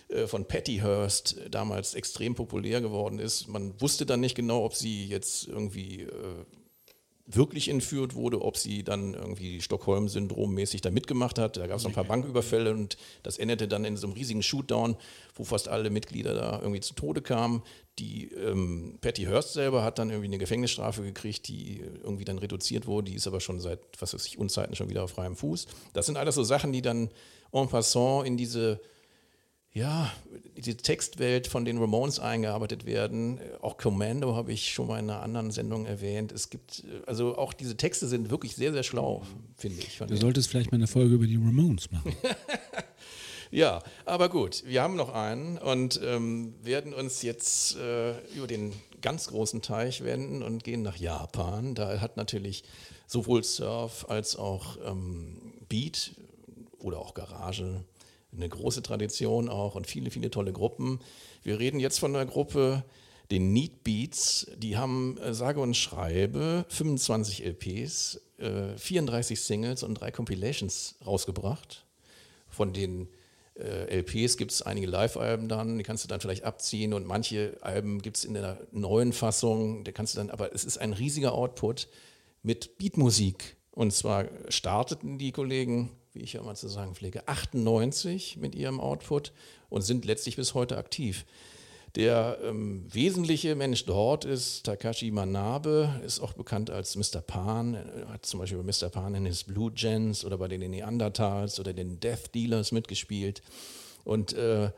äh, 0.09 0.27
von 0.27 0.45
Patty 0.45 0.77
Hearst, 0.77 1.39
äh, 1.39 1.51
damals 1.51 1.95
extrem 1.95 2.35
populär 2.35 2.81
geworden 2.81 3.19
ist. 3.19 3.49
Man 3.49 3.81
wusste 3.81 4.07
dann 4.07 4.21
nicht 4.21 4.35
genau, 4.35 4.65
ob 4.65 4.75
sie 4.75 5.07
jetzt 5.07 5.49
irgendwie 5.49 6.03
äh, 6.03 6.45
wirklich 7.27 7.69
entführt 7.69 8.15
wurde, 8.15 8.43
ob 8.43 8.59
sie 8.59 8.85
dann 8.85 9.15
irgendwie 9.15 9.63
Stockholm-Syndrom 9.63 10.53
mäßig 10.53 10.83
da 10.83 10.91
mitgemacht 10.91 11.39
hat. 11.39 11.57
Da 11.57 11.67
gab 11.67 11.79
es 11.79 11.85
noch 11.85 11.91
ein 11.91 11.95
paar 11.95 12.05
Banküberfälle 12.05 12.73
und 12.73 12.99
das 13.23 13.39
endete 13.39 13.67
dann 13.67 13.85
in 13.87 13.97
so 13.97 14.07
einem 14.07 14.15
riesigen 14.15 14.43
Shootdown, 14.43 14.97
wo 15.35 15.45
fast 15.45 15.69
alle 15.69 15.89
Mitglieder 15.89 16.35
da 16.35 16.61
irgendwie 16.61 16.81
zu 16.81 16.95
Tode 16.95 17.23
kamen. 17.23 17.63
Die 17.99 18.27
ähm, 18.33 18.99
Patty 19.01 19.23
Hearst 19.23 19.55
selber 19.55 19.83
hat 19.83 19.99
dann 19.99 20.11
irgendwie 20.11 20.29
eine 20.29 20.39
Gefängnisstrafe 20.39 21.03
gekriegt, 21.03 21.49
die 21.49 21.83
irgendwie 22.03 22.27
dann 22.27 22.39
reduziert 22.39 22.87
wurde. 22.87 23.11
Die 23.11 23.17
ist 23.17 23.27
aber 23.27 23.41
schon 23.41 23.59
seit, 23.59 23.81
was 23.99 24.13
weiß 24.13 24.27
ich, 24.27 24.39
Unzeiten 24.39 24.77
schon 24.77 24.91
wieder 24.91 25.05
auf 25.05 25.13
freiem 25.13 25.37
Fuß. 25.37 25.67
Das 25.95 26.05
sind 26.05 26.19
alles 26.19 26.35
so 26.35 26.43
Sachen, 26.43 26.73
die 26.73 26.83
dann 26.83 27.09
en 27.53 27.69
passant 27.69 28.27
in 28.27 28.37
diese 28.37 28.81
ja, 29.75 30.13
die 30.57 30.77
Textwelt 30.77 31.49
von 31.49 31.65
den 31.65 31.79
Ramones 31.79 32.21
eingearbeitet 32.21 32.87
werden. 32.87 33.41
Auch 33.61 33.77
Commando 33.77 34.37
habe 34.37 34.53
ich 34.53 34.73
schon 34.73 34.87
mal 34.87 35.01
in 35.01 35.11
einer 35.11 35.21
anderen 35.21 35.51
Sendung 35.51 35.85
erwähnt. 35.85 36.31
Es 36.31 36.49
gibt, 36.49 36.85
also 37.07 37.37
auch 37.37 37.53
diese 37.53 37.77
Texte 37.77 38.07
sind 38.07 38.31
wirklich 38.31 38.55
sehr, 38.55 38.73
sehr 38.73 38.85
schlau, 38.85 39.23
finde 39.57 39.81
ich. 39.81 39.99
Du 39.99 40.17
solltest 40.17 40.49
vielleicht 40.49 40.71
mal 40.71 40.77
eine 40.77 40.87
Folge 40.87 41.17
über 41.17 41.27
die 41.27 41.37
Ramones 41.37 41.91
machen. 41.91 42.15
Ja, 43.51 43.85
aber 44.05 44.31
gut, 44.31 44.65
wir 44.67 44.83
haben 44.83 44.97
noch 44.97 45.15
einen 45.15 45.59
und 45.59 46.01
ähm, 46.03 46.55
werden 46.65 46.93
uns 46.93 47.23
jetzt 47.23 47.77
äh, 47.77 48.19
über 48.35 48.49
den 48.49 48.73
ganz 49.01 49.29
großen 49.29 49.63
Teich 49.63 50.03
wenden 50.03 50.43
und 50.43 50.65
gehen 50.65 50.83
nach 50.83 50.97
Japan. 50.97 51.77
Da 51.77 52.01
hat 52.01 52.17
natürlich 52.17 52.65
sowohl 53.07 53.45
Surf 53.45 54.07
als 54.09 54.35
auch 54.35 54.77
ähm, 54.85 55.53
Beat 55.69 56.17
oder 56.81 56.99
auch 56.99 57.15
Garage 57.15 57.85
eine 58.35 58.49
große 58.49 58.83
Tradition 58.83 59.49
auch 59.49 59.75
und 59.75 59.87
viele, 59.87 60.11
viele 60.11 60.31
tolle 60.31 60.53
Gruppen. 60.53 61.01
Wir 61.43 61.59
reden 61.59 61.81
jetzt 61.81 61.99
von 61.99 62.15
einer 62.15 62.27
Gruppe, 62.27 62.85
den 63.31 63.53
Neat 63.53 63.85
Beats, 63.85 64.47
die 64.57 64.77
haben 64.77 65.17
äh, 65.19 65.33
sage 65.33 65.61
und 65.61 65.75
schreibe 65.75 66.67
25 66.69 67.45
LPs 67.45 68.17
äh, 68.17 68.21
äh, 68.39 68.77
34 68.77 69.41
Singles 69.41 69.83
und 69.83 69.95
drei 69.95 70.11
Compilations 70.11 70.97
rausgebracht. 71.07 71.85
Von 72.49 72.73
den 72.73 73.09
äh, 73.57 74.01
LPs 74.01 74.37
gibt 74.37 74.53
es 74.53 74.63
einige 74.63 74.87
Live-Alben 74.87 75.49
dann, 75.49 75.79
die 75.79 75.85
kannst 75.85 76.05
du 76.05 76.09
dann 76.09 76.21
vielleicht 76.21 76.45
abziehen 76.45 76.93
und 76.93 77.07
manche 77.07 77.57
Alben 77.61 78.03
gibt 78.03 78.17
es 78.17 78.25
in 78.25 78.35
der 78.35 78.59
neuen 78.73 79.13
Fassung, 79.13 79.85
da 79.85 79.93
kannst 79.93 80.15
du 80.15 80.19
dann, 80.19 80.31
aber 80.31 80.53
es 80.53 80.65
ist 80.65 80.79
ein 80.79 80.93
riesiger 80.93 81.33
Output 81.33 81.89
mit 82.43 82.77
Beatmusik. 82.79 83.57
Und 83.71 83.93
zwar 83.93 84.27
starteten 84.49 85.19
die 85.19 85.33
Kollegen, 85.33 85.91
wie 86.15 86.23
ich 86.23 86.33
ja 86.33 86.41
immer 86.41 86.55
zu 86.55 86.69
sagen 86.69 86.95
pflege, 86.95 87.29
98 87.29 88.39
mit 88.39 88.55
ihrem 88.55 88.81
Output 88.81 89.33
und 89.69 89.83
sind 89.83 90.05
letztlich 90.05 90.37
bis 90.37 90.55
heute 90.55 90.79
aktiv. 90.79 91.27
Der 91.97 92.39
ähm, 92.43 92.85
wesentliche 92.93 93.55
Mensch 93.55 93.85
dort 93.85 94.25
ist 94.25 94.65
Takashi 94.65 95.13
Manabe, 95.13 96.01
ist 96.05 96.19
auch 96.19 96.33
bekannt 96.33 96.69
als 96.71 96.97
Mr. 96.97 97.21
Pan, 97.21 97.75
Er 97.75 98.09
hat 98.09 98.27
zum 98.27 98.41
Beispiel 98.41 98.59
bei 98.59 98.65
Mr. 98.65 98.89
Pan 98.89 99.15
in 99.15 99.27
his 99.27 99.45
Blue 99.45 99.71
Gens 99.71 100.25
oder 100.25 100.39
bei 100.39 100.49
den 100.49 100.69
Neanderthals 100.69 101.61
oder 101.61 101.73
den 101.73 102.01
Death 102.01 102.35
Dealers 102.35 102.73
mitgespielt. 102.73 103.43
Und 104.05 104.33
äh, 104.33 104.71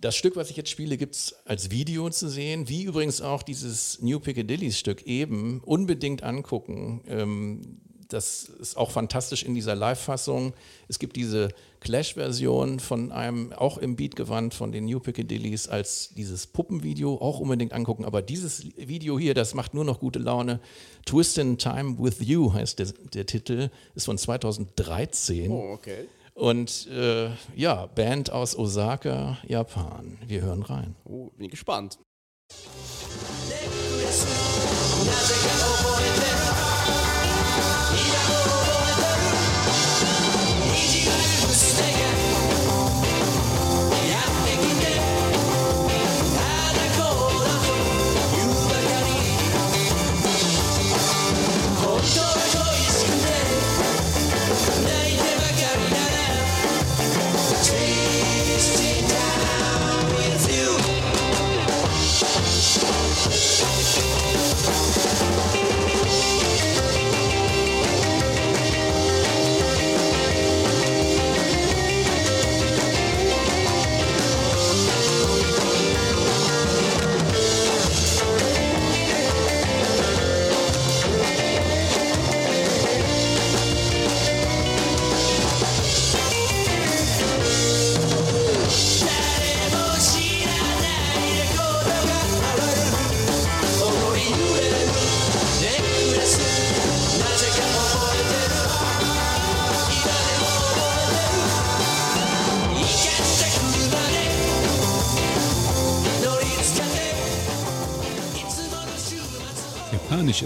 das 0.00 0.16
Stück, 0.16 0.34
was 0.34 0.48
ich 0.48 0.56
jetzt 0.56 0.70
spiele, 0.70 0.96
gibt 0.96 1.14
es 1.14 1.36
als 1.44 1.70
Video 1.70 2.08
zu 2.08 2.30
sehen, 2.30 2.70
wie 2.70 2.84
übrigens 2.84 3.20
auch 3.20 3.42
dieses 3.42 4.00
New 4.00 4.18
Piccadilly 4.18 4.72
Stück 4.72 5.02
eben 5.02 5.60
unbedingt 5.60 6.22
angucken. 6.22 7.02
Ähm, 7.06 7.80
das 8.12 8.44
ist 8.44 8.76
auch 8.76 8.90
fantastisch 8.90 9.42
in 9.42 9.54
dieser 9.54 9.74
Live-Fassung. 9.74 10.52
Es 10.88 10.98
gibt 10.98 11.16
diese 11.16 11.48
Clash-Version 11.80 12.80
von 12.80 13.12
einem, 13.12 13.52
auch 13.52 13.78
im 13.78 13.96
Beat-Gewand 13.96 14.54
von 14.54 14.72
den 14.72 14.84
New 14.84 15.00
Piccadillys 15.00 15.68
als 15.68 16.10
dieses 16.14 16.46
Puppenvideo, 16.46 17.16
auch 17.16 17.40
unbedingt 17.40 17.72
angucken. 17.72 18.04
Aber 18.04 18.22
dieses 18.22 18.66
Video 18.76 19.18
hier, 19.18 19.34
das 19.34 19.54
macht 19.54 19.74
nur 19.74 19.84
noch 19.84 20.00
gute 20.00 20.18
Laune. 20.18 20.60
Twist 21.06 21.38
in 21.38 21.58
Time 21.58 21.96
with 21.98 22.20
You 22.20 22.52
heißt 22.52 22.78
der, 22.78 22.88
der 23.14 23.26
Titel, 23.26 23.70
ist 23.94 24.04
von 24.04 24.18
2013. 24.18 25.50
Oh, 25.50 25.72
okay. 25.72 26.08
Und 26.34 26.88
äh, 26.88 27.30
ja, 27.54 27.86
Band 27.86 28.32
aus 28.32 28.56
Osaka, 28.56 29.38
Japan. 29.46 30.18
Wir 30.26 30.42
hören 30.42 30.62
rein. 30.62 30.96
Oh, 31.04 31.30
bin 31.36 31.50
gespannt. 31.50 31.98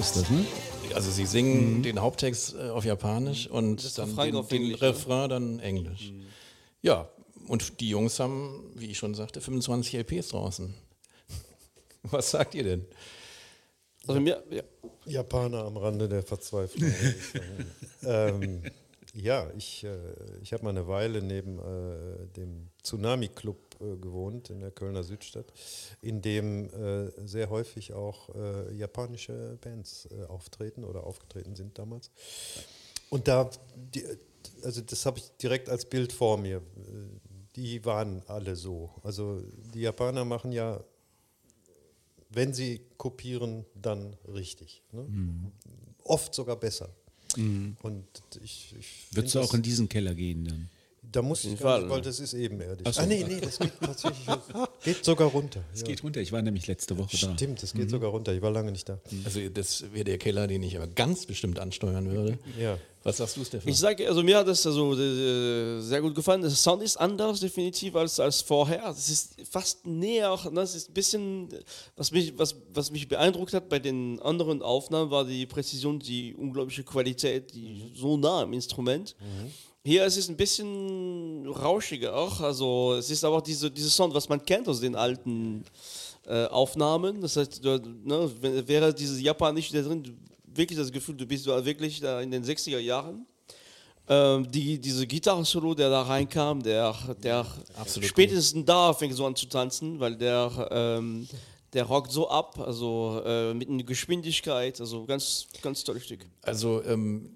Ist 0.04 0.16
das, 0.16 0.30
ne? 0.30 0.44
Also 0.94 1.10
sie 1.10 1.24
singen 1.24 1.82
den 1.82 1.98
Haupttext 1.98 2.54
äh, 2.54 2.68
auf 2.68 2.84
Japanisch 2.84 3.46
und 3.46 3.82
Das 3.82 3.94
dann 3.94 4.14
den, 4.14 4.36
auf 4.36 4.48
den 4.48 4.62
Englisch, 4.62 4.80
ne? 4.80 4.88
Refrain 4.88 5.30
dann 5.30 5.60
Englisch. 5.60 6.12
Ja, 6.82 7.08
und 7.48 7.80
die 7.80 7.88
Jungs 7.88 8.20
haben, 8.20 8.70
wie 8.74 8.90
ich 8.90 8.98
schon 8.98 9.14
sagte, 9.14 9.40
25 9.40 9.94
LPs 9.94 10.28
draußen. 10.28 10.74
Was 12.02 12.30
sagt 12.30 12.54
ihr 12.54 12.64
denn? 12.64 12.84
Also 14.06 14.20
mir, 14.20 14.44
ja. 14.50 14.62
Japaner 15.06 15.64
am 15.64 15.78
Rande 15.78 16.06
der 16.06 16.22
Verzweiflung. 16.22 16.92
ähm, 18.02 18.62
ja, 19.14 19.50
ich, 19.56 19.84
äh, 19.84 19.96
ich 20.42 20.52
habe 20.52 20.64
mal 20.64 20.70
eine 20.70 20.86
Weile 20.86 21.22
neben 21.22 21.58
äh, 21.58 22.26
dem 22.36 22.68
Tsunami 22.82 23.28
Club 23.28 23.63
äh, 23.80 23.96
gewohnt 23.96 24.50
in 24.50 24.60
der 24.60 24.70
Kölner 24.70 25.04
Südstadt, 25.04 25.52
in 26.00 26.22
dem 26.22 26.68
äh, 26.70 27.10
sehr 27.26 27.50
häufig 27.50 27.92
auch 27.92 28.34
äh, 28.34 28.74
japanische 28.74 29.58
Bands 29.60 30.08
äh, 30.10 30.24
auftreten 30.24 30.84
oder 30.84 31.04
aufgetreten 31.04 31.54
sind 31.54 31.78
damals. 31.78 32.10
Und 33.10 33.28
da, 33.28 33.50
die, 33.94 34.04
also 34.62 34.80
das 34.80 35.06
habe 35.06 35.18
ich 35.18 35.30
direkt 35.40 35.68
als 35.68 35.84
Bild 35.84 36.12
vor 36.12 36.38
mir. 36.38 36.62
Die 37.56 37.84
waren 37.84 38.22
alle 38.26 38.56
so. 38.56 38.90
Also 39.02 39.42
die 39.72 39.82
Japaner 39.82 40.24
machen 40.24 40.52
ja 40.52 40.82
wenn 42.34 42.52
sie 42.52 42.80
kopieren, 42.96 43.64
dann 43.80 44.16
richtig. 44.32 44.82
Ne? 44.92 45.06
Oft 46.02 46.34
sogar 46.34 46.56
besser. 46.56 46.90
Und 47.82 48.04
ich, 48.42 48.74
ich 48.78 49.06
Würdest 49.10 49.34
du 49.34 49.40
auch 49.40 49.54
in 49.54 49.62
diesen 49.62 49.88
Keller 49.88 50.14
gehen 50.14 50.44
dann? 50.44 50.70
Da 51.14 51.22
muss 51.22 51.44
ich 51.44 51.56
gar 51.56 51.74
Fall, 51.74 51.80
nicht, 51.82 51.90
weil 51.90 51.98
ne? 51.98 52.02
das 52.02 52.18
ist 52.18 52.34
ebenerdig. 52.34 52.84
Ach 52.88 52.92
so. 52.92 53.02
Ah, 53.02 53.06
nee, 53.06 53.24
nee, 53.26 53.40
das 53.40 53.56
geht 53.60 53.72
tatsächlich. 53.80 54.26
geht 54.84 55.04
sogar 55.04 55.28
runter. 55.28 55.62
Es 55.72 55.82
ja. 55.82 55.86
geht 55.86 56.02
runter. 56.02 56.20
Ich 56.20 56.32
war 56.32 56.42
nämlich 56.42 56.66
letzte 56.66 56.98
Woche 56.98 57.16
da. 57.16 57.32
Stimmt, 57.34 57.62
es 57.62 57.72
geht 57.72 57.88
sogar 57.88 58.10
runter. 58.10 58.34
Ich 58.34 58.42
war 58.42 58.50
lange 58.50 58.72
nicht 58.72 58.88
da. 58.88 58.98
Also 59.24 59.38
das 59.48 59.84
wäre 59.92 60.02
der 60.02 60.18
Keller, 60.18 60.48
den 60.48 60.64
ich 60.64 60.76
aber 60.76 60.88
ganz 60.88 61.24
bestimmt 61.24 61.60
ansteuern 61.60 62.10
würde. 62.10 62.36
Ja. 62.58 62.78
Was 63.04 63.18
sagst 63.18 63.36
du, 63.36 63.44
Stefan? 63.44 63.68
Ich 63.68 63.78
sage, 63.78 64.08
also 64.08 64.24
mir 64.24 64.38
hat 64.38 64.48
das 64.48 64.66
also 64.66 64.98
äh, 64.98 65.80
sehr 65.82 66.00
gut 66.00 66.16
gefallen. 66.16 66.40
Der 66.40 66.50
Sound 66.50 66.82
ist 66.82 66.96
anders 66.96 67.38
definitiv 67.38 67.94
als, 67.94 68.18
als 68.18 68.40
vorher. 68.40 68.88
Es 68.88 69.08
ist 69.08 69.36
fast 69.48 69.86
näher, 69.86 70.36
ne? 70.50 70.62
es 70.62 70.74
ist 70.74 70.90
ein 70.90 70.94
bisschen, 70.94 71.48
was 71.94 72.10
mich, 72.10 72.36
was, 72.36 72.56
was 72.72 72.90
mich 72.90 73.06
beeindruckt 73.06 73.54
hat 73.54 73.68
bei 73.68 73.78
den 73.78 74.18
anderen 74.20 74.62
Aufnahmen, 74.62 75.12
war 75.12 75.24
die 75.24 75.46
Präzision, 75.46 76.00
die 76.00 76.34
unglaubliche 76.34 76.82
Qualität, 76.82 77.54
die 77.54 77.92
so 77.94 78.16
nah 78.16 78.42
am 78.42 78.52
Instrument. 78.52 79.14
Hier 79.86 80.06
ist 80.06 80.16
es 80.16 80.30
ein 80.30 80.36
bisschen 80.36 81.46
rauschiger 81.46 82.16
auch. 82.16 82.40
Also 82.40 82.94
es 82.94 83.10
ist 83.10 83.22
aber 83.22 83.36
auch 83.36 83.42
diese, 83.42 83.70
diese 83.70 83.90
Sound, 83.90 84.14
was 84.14 84.30
man 84.30 84.42
kennt 84.42 84.66
aus 84.66 84.80
den 84.80 84.96
alten 84.96 85.62
äh, 86.26 86.46
Aufnahmen. 86.46 87.20
Das 87.20 87.36
heißt, 87.36 87.62
du, 87.62 87.82
ne, 88.02 88.30
wäre 88.66 88.94
dieses 88.94 89.20
Japan 89.20 89.54
nicht 89.54 89.74
da 89.74 89.82
drin, 89.82 90.16
wirklich 90.46 90.78
das 90.78 90.90
Gefühl, 90.90 91.16
du 91.16 91.26
bist 91.26 91.44
wirklich 91.46 92.00
da 92.00 92.22
in 92.22 92.30
den 92.30 92.42
60er 92.42 92.78
Jahren. 92.78 93.26
Ähm, 94.08 94.50
die, 94.50 94.78
diese 94.78 95.06
Gitarre-Solo, 95.06 95.74
der 95.74 95.90
da 95.90 96.02
reinkam, 96.02 96.62
der, 96.62 96.94
der 97.22 97.46
Absolut 97.76 98.08
spätestens 98.08 98.64
da 98.64 98.94
fängt 98.94 99.14
so 99.14 99.26
an 99.26 99.36
zu 99.36 99.46
tanzen, 99.46 100.00
weil 100.00 100.16
der, 100.16 100.68
ähm, 100.70 101.28
der 101.74 101.84
rockt 101.84 102.10
so 102.10 102.30
ab, 102.30 102.58
also 102.58 103.20
äh, 103.22 103.52
mit 103.52 103.68
einer 103.68 103.82
Geschwindigkeit, 103.82 104.80
also 104.80 105.04
ganz, 105.04 105.46
ganz 105.60 105.84
tolles 105.84 106.04
Stück. 106.04 106.26
Also 106.42 106.82
ähm, 106.84 107.30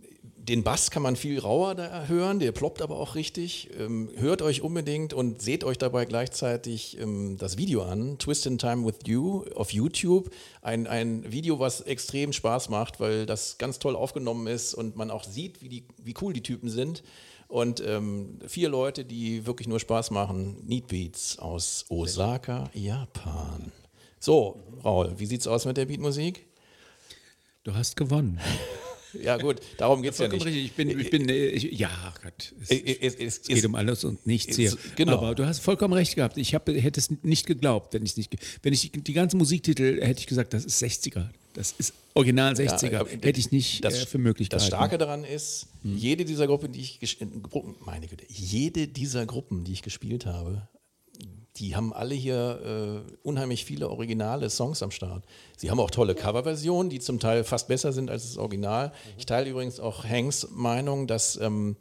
den 0.48 0.62
Bass 0.62 0.90
kann 0.90 1.02
man 1.02 1.14
viel 1.14 1.38
rauer 1.38 1.74
da 1.74 2.06
hören, 2.06 2.38
der 2.38 2.52
ploppt 2.52 2.80
aber 2.80 2.98
auch 2.98 3.14
richtig. 3.14 3.68
Ähm, 3.78 4.08
hört 4.16 4.40
euch 4.40 4.62
unbedingt 4.62 5.12
und 5.12 5.42
seht 5.42 5.62
euch 5.62 5.76
dabei 5.76 6.06
gleichzeitig 6.06 6.98
ähm, 6.98 7.36
das 7.38 7.58
Video 7.58 7.82
an, 7.82 8.16
Twist 8.18 8.46
in 8.46 8.56
Time 8.56 8.86
with 8.86 9.00
You 9.06 9.44
auf 9.54 9.72
YouTube. 9.72 10.30
Ein, 10.62 10.86
ein 10.86 11.30
Video, 11.30 11.58
was 11.58 11.82
extrem 11.82 12.32
Spaß 12.32 12.70
macht, 12.70 12.98
weil 12.98 13.26
das 13.26 13.58
ganz 13.58 13.78
toll 13.78 13.94
aufgenommen 13.94 14.46
ist 14.46 14.72
und 14.72 14.96
man 14.96 15.10
auch 15.10 15.24
sieht, 15.24 15.60
wie, 15.62 15.68
die, 15.68 15.84
wie 16.02 16.14
cool 16.22 16.32
die 16.32 16.42
Typen 16.42 16.70
sind. 16.70 17.02
Und 17.46 17.80
ähm, 17.80 18.38
vier 18.46 18.70
Leute, 18.70 19.04
die 19.04 19.46
wirklich 19.46 19.68
nur 19.68 19.80
Spaß 19.80 20.10
machen. 20.10 20.62
Neat 20.66 20.86
Beats 20.88 21.38
aus 21.38 21.84
Osaka, 21.88 22.70
Japan. 22.72 23.72
So, 24.18 24.60
Raul, 24.82 25.14
wie 25.18 25.26
sieht's 25.26 25.46
aus 25.46 25.66
mit 25.66 25.76
der 25.76 25.86
Beatmusik? 25.86 26.46
Du 27.64 27.74
hast 27.74 27.96
gewonnen. 27.96 28.40
Ja 29.22 29.36
gut, 29.36 29.56
darum 29.76 30.02
geht's 30.02 30.18
ja 30.18 30.28
Vollkommen 30.28 30.52
nicht. 30.52 30.64
richtig. 30.64 30.70
Ich 30.70 30.72
bin, 30.76 31.00
ich 31.00 31.10
bin, 31.10 31.28
ich, 31.72 31.78
ja, 31.78 31.90
Gott. 32.22 32.54
Es, 32.62 32.70
Es- 32.70 32.80
es- 32.80 33.14
es- 33.14 33.38
es 33.38 33.42
geht 33.48 33.58
es- 33.58 33.64
um 33.64 33.74
alles 33.74 34.04
und 34.04 34.26
nichts 34.26 34.50
es- 34.52 34.56
hier. 34.56 34.76
genau. 34.96 35.14
Aber 35.18 35.34
du 35.34 35.46
hast 35.46 35.60
vollkommen 35.60 35.94
recht 35.94 36.14
gehabt. 36.16 36.36
Ich 36.38 36.54
hab, 36.54 36.68
hätte 36.68 37.00
es 37.00 37.10
nicht 37.22 37.46
geglaubt, 37.46 37.94
wenn 37.94 38.04
ich 38.04 38.16
nicht, 38.16 38.34
wenn 38.62 38.72
ich 38.72 38.90
die, 38.90 39.00
die 39.02 39.12
ganzen 39.12 39.38
Musiktitel 39.38 40.00
hätte 40.02 40.20
ich 40.20 40.26
gesagt, 40.26 40.52
das 40.54 40.64
ist 40.64 40.78
60er. 40.82 41.30
Das 41.54 41.74
ist 41.78 41.92
Original 42.14 42.52
60er. 42.54 42.92
Ja, 42.92 43.04
Hätte 43.06 43.40
ich 43.40 43.50
nicht 43.50 43.84
das, 43.84 43.94
äh, 44.02 44.06
für 44.06 44.18
möglich 44.18 44.48
Das 44.48 44.66
gehalten. 44.68 44.76
Starke 44.76 44.98
daran 44.98 45.24
ist, 45.24 45.66
jede 45.82 46.24
dieser 46.24 46.46
Gruppen, 46.46 46.72
die 46.72 46.80
ich 46.80 47.00
meine 47.84 48.06
Güte, 48.06 48.24
jede 48.28 48.86
dieser 48.86 49.26
Gruppen, 49.26 49.64
die 49.64 49.72
ich 49.72 49.82
gespielt 49.82 50.26
habe, 50.26 50.68
die 51.58 51.74
haben 51.74 51.92
alle 51.92 52.14
hier 52.14 53.04
äh, 53.06 53.12
unheimlich 53.22 53.64
viele 53.64 53.88
originale 53.88 54.48
Songs 54.50 54.82
am 54.82 54.90
Start. 54.90 55.24
Sie 55.56 55.70
haben 55.70 55.80
auch 55.80 55.90
tolle 55.90 56.14
Coverversionen, 56.14 56.90
die 56.90 57.00
zum 57.00 57.18
Teil 57.18 57.44
fast 57.44 57.68
besser 57.68 57.92
sind 57.92 58.10
als 58.10 58.24
das 58.24 58.38
Original. 58.38 58.92
Ich 59.16 59.26
teile 59.26 59.50
übrigens 59.50 59.80
auch 59.80 60.04
Hanks 60.04 60.48
Meinung, 60.50 61.06
dass 61.06 61.36
ähm, 61.36 61.76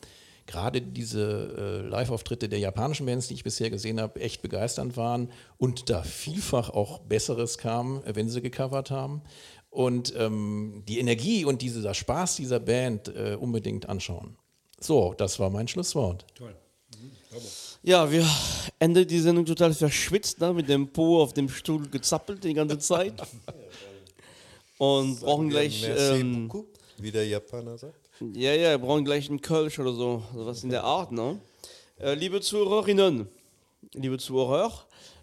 gerade 0.47 0.81
diese 0.81 1.83
äh, 1.85 1.87
Live-Auftritte 1.87 2.49
der 2.49 2.59
japanischen 2.59 3.05
Bands, 3.05 3.27
die 3.27 3.35
ich 3.35 3.43
bisher 3.43 3.69
gesehen 3.69 4.01
habe, 4.01 4.19
echt 4.19 4.41
begeisternd 4.41 4.97
waren 4.97 5.29
und 5.57 5.89
da 5.89 6.01
vielfach 6.01 6.69
auch 6.69 6.99
Besseres 6.99 7.57
kam, 7.57 8.01
äh, 8.03 8.15
wenn 8.15 8.29
sie 8.29 8.41
gecovert 8.41 8.89
haben. 8.89 9.21
Und 9.69 10.13
ähm, 10.17 10.83
die 10.87 10.97
Energie 10.99 11.45
und 11.45 11.61
dieser 11.61 11.93
Spaß 11.93 12.37
dieser 12.37 12.59
Band 12.59 13.09
äh, 13.09 13.37
unbedingt 13.39 13.89
anschauen. 13.89 14.37
So, 14.79 15.13
das 15.15 15.39
war 15.39 15.49
mein 15.49 15.67
Schlusswort. 15.67 16.25
Ja, 17.83 18.09
wir 18.11 18.25
enden 18.79 19.07
die 19.07 19.19
Sendung 19.19 19.45
total 19.45 19.73
verschwitzt, 19.73 20.39
ne? 20.39 20.53
mit 20.53 20.69
dem 20.69 20.87
Po 20.87 21.21
auf 21.21 21.33
dem 21.33 21.49
Stuhl 21.49 21.87
gezappelt 21.87 22.43
die 22.43 22.53
ganze 22.53 22.77
Zeit. 22.79 23.13
Und 24.77 25.19
brauchen 25.21 25.49
gleich, 25.49 25.87
ähm, 25.87 26.47
beaucoup, 26.47 26.67
wie 26.97 27.11
der 27.11 27.27
Japaner 27.27 27.77
sagt. 27.77 28.09
ja, 28.35 28.53
ja, 28.53 28.71
wir 28.71 28.77
brauchen 28.77 29.03
gleich 29.05 29.29
einen 29.29 29.41
Kölsch 29.41 29.79
oder 29.79 29.93
so, 29.93 30.23
sowas 30.35 30.63
in 30.63 30.69
der 30.69 30.83
Art, 30.83 31.11
ne? 31.11 31.39
Äh, 31.99 32.13
liebe 32.13 32.39
Zuhörerinnen, 32.41 33.27
liebe 33.93 34.19
Zuhörer, 34.19 34.71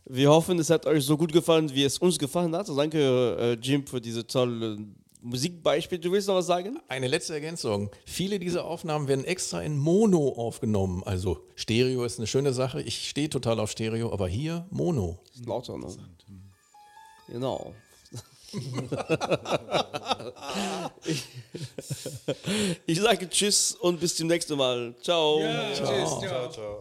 wir 0.06 0.28
hoffen, 0.28 0.58
es 0.58 0.70
hat 0.70 0.86
euch 0.86 1.04
so 1.04 1.16
gut 1.16 1.32
gefallen, 1.32 1.72
wie 1.72 1.84
es 1.84 1.98
uns 1.98 2.18
gefallen 2.18 2.52
hat. 2.54 2.62
Also 2.62 2.76
danke, 2.76 3.36
äh, 3.38 3.52
Jim, 3.54 3.86
für 3.86 4.00
diese 4.00 4.26
tolle 4.26 4.76
Musikbeispiel. 5.24 5.98
Du 5.98 6.12
willst 6.12 6.28
noch 6.28 6.34
was 6.34 6.46
sagen? 6.46 6.78
Eine 6.86 7.08
letzte 7.08 7.32
Ergänzung. 7.32 7.90
Viele 8.04 8.38
dieser 8.38 8.66
Aufnahmen 8.66 9.08
werden 9.08 9.24
extra 9.24 9.62
in 9.62 9.78
Mono 9.78 10.28
aufgenommen. 10.36 11.02
Also 11.04 11.40
Stereo 11.54 12.04
ist 12.04 12.18
eine 12.18 12.26
schöne 12.26 12.52
Sache. 12.52 12.82
Ich 12.82 13.08
stehe 13.08 13.30
total 13.30 13.58
auf 13.58 13.70
Stereo, 13.70 14.12
aber 14.12 14.28
hier 14.28 14.66
Mono. 14.70 15.18
Ist 15.34 15.46
lauter, 15.46 15.78
ne? 15.78 15.86
Genau. 17.28 17.74
ich, 21.04 21.24
ich 22.86 23.00
sage 23.00 23.28
Tschüss 23.28 23.72
und 23.72 23.98
bis 24.00 24.16
zum 24.16 24.28
nächsten 24.28 24.56
Mal. 24.56 24.94
Ciao. 25.00 25.40
Ciao, 25.74 26.50
ciao. 26.50 26.80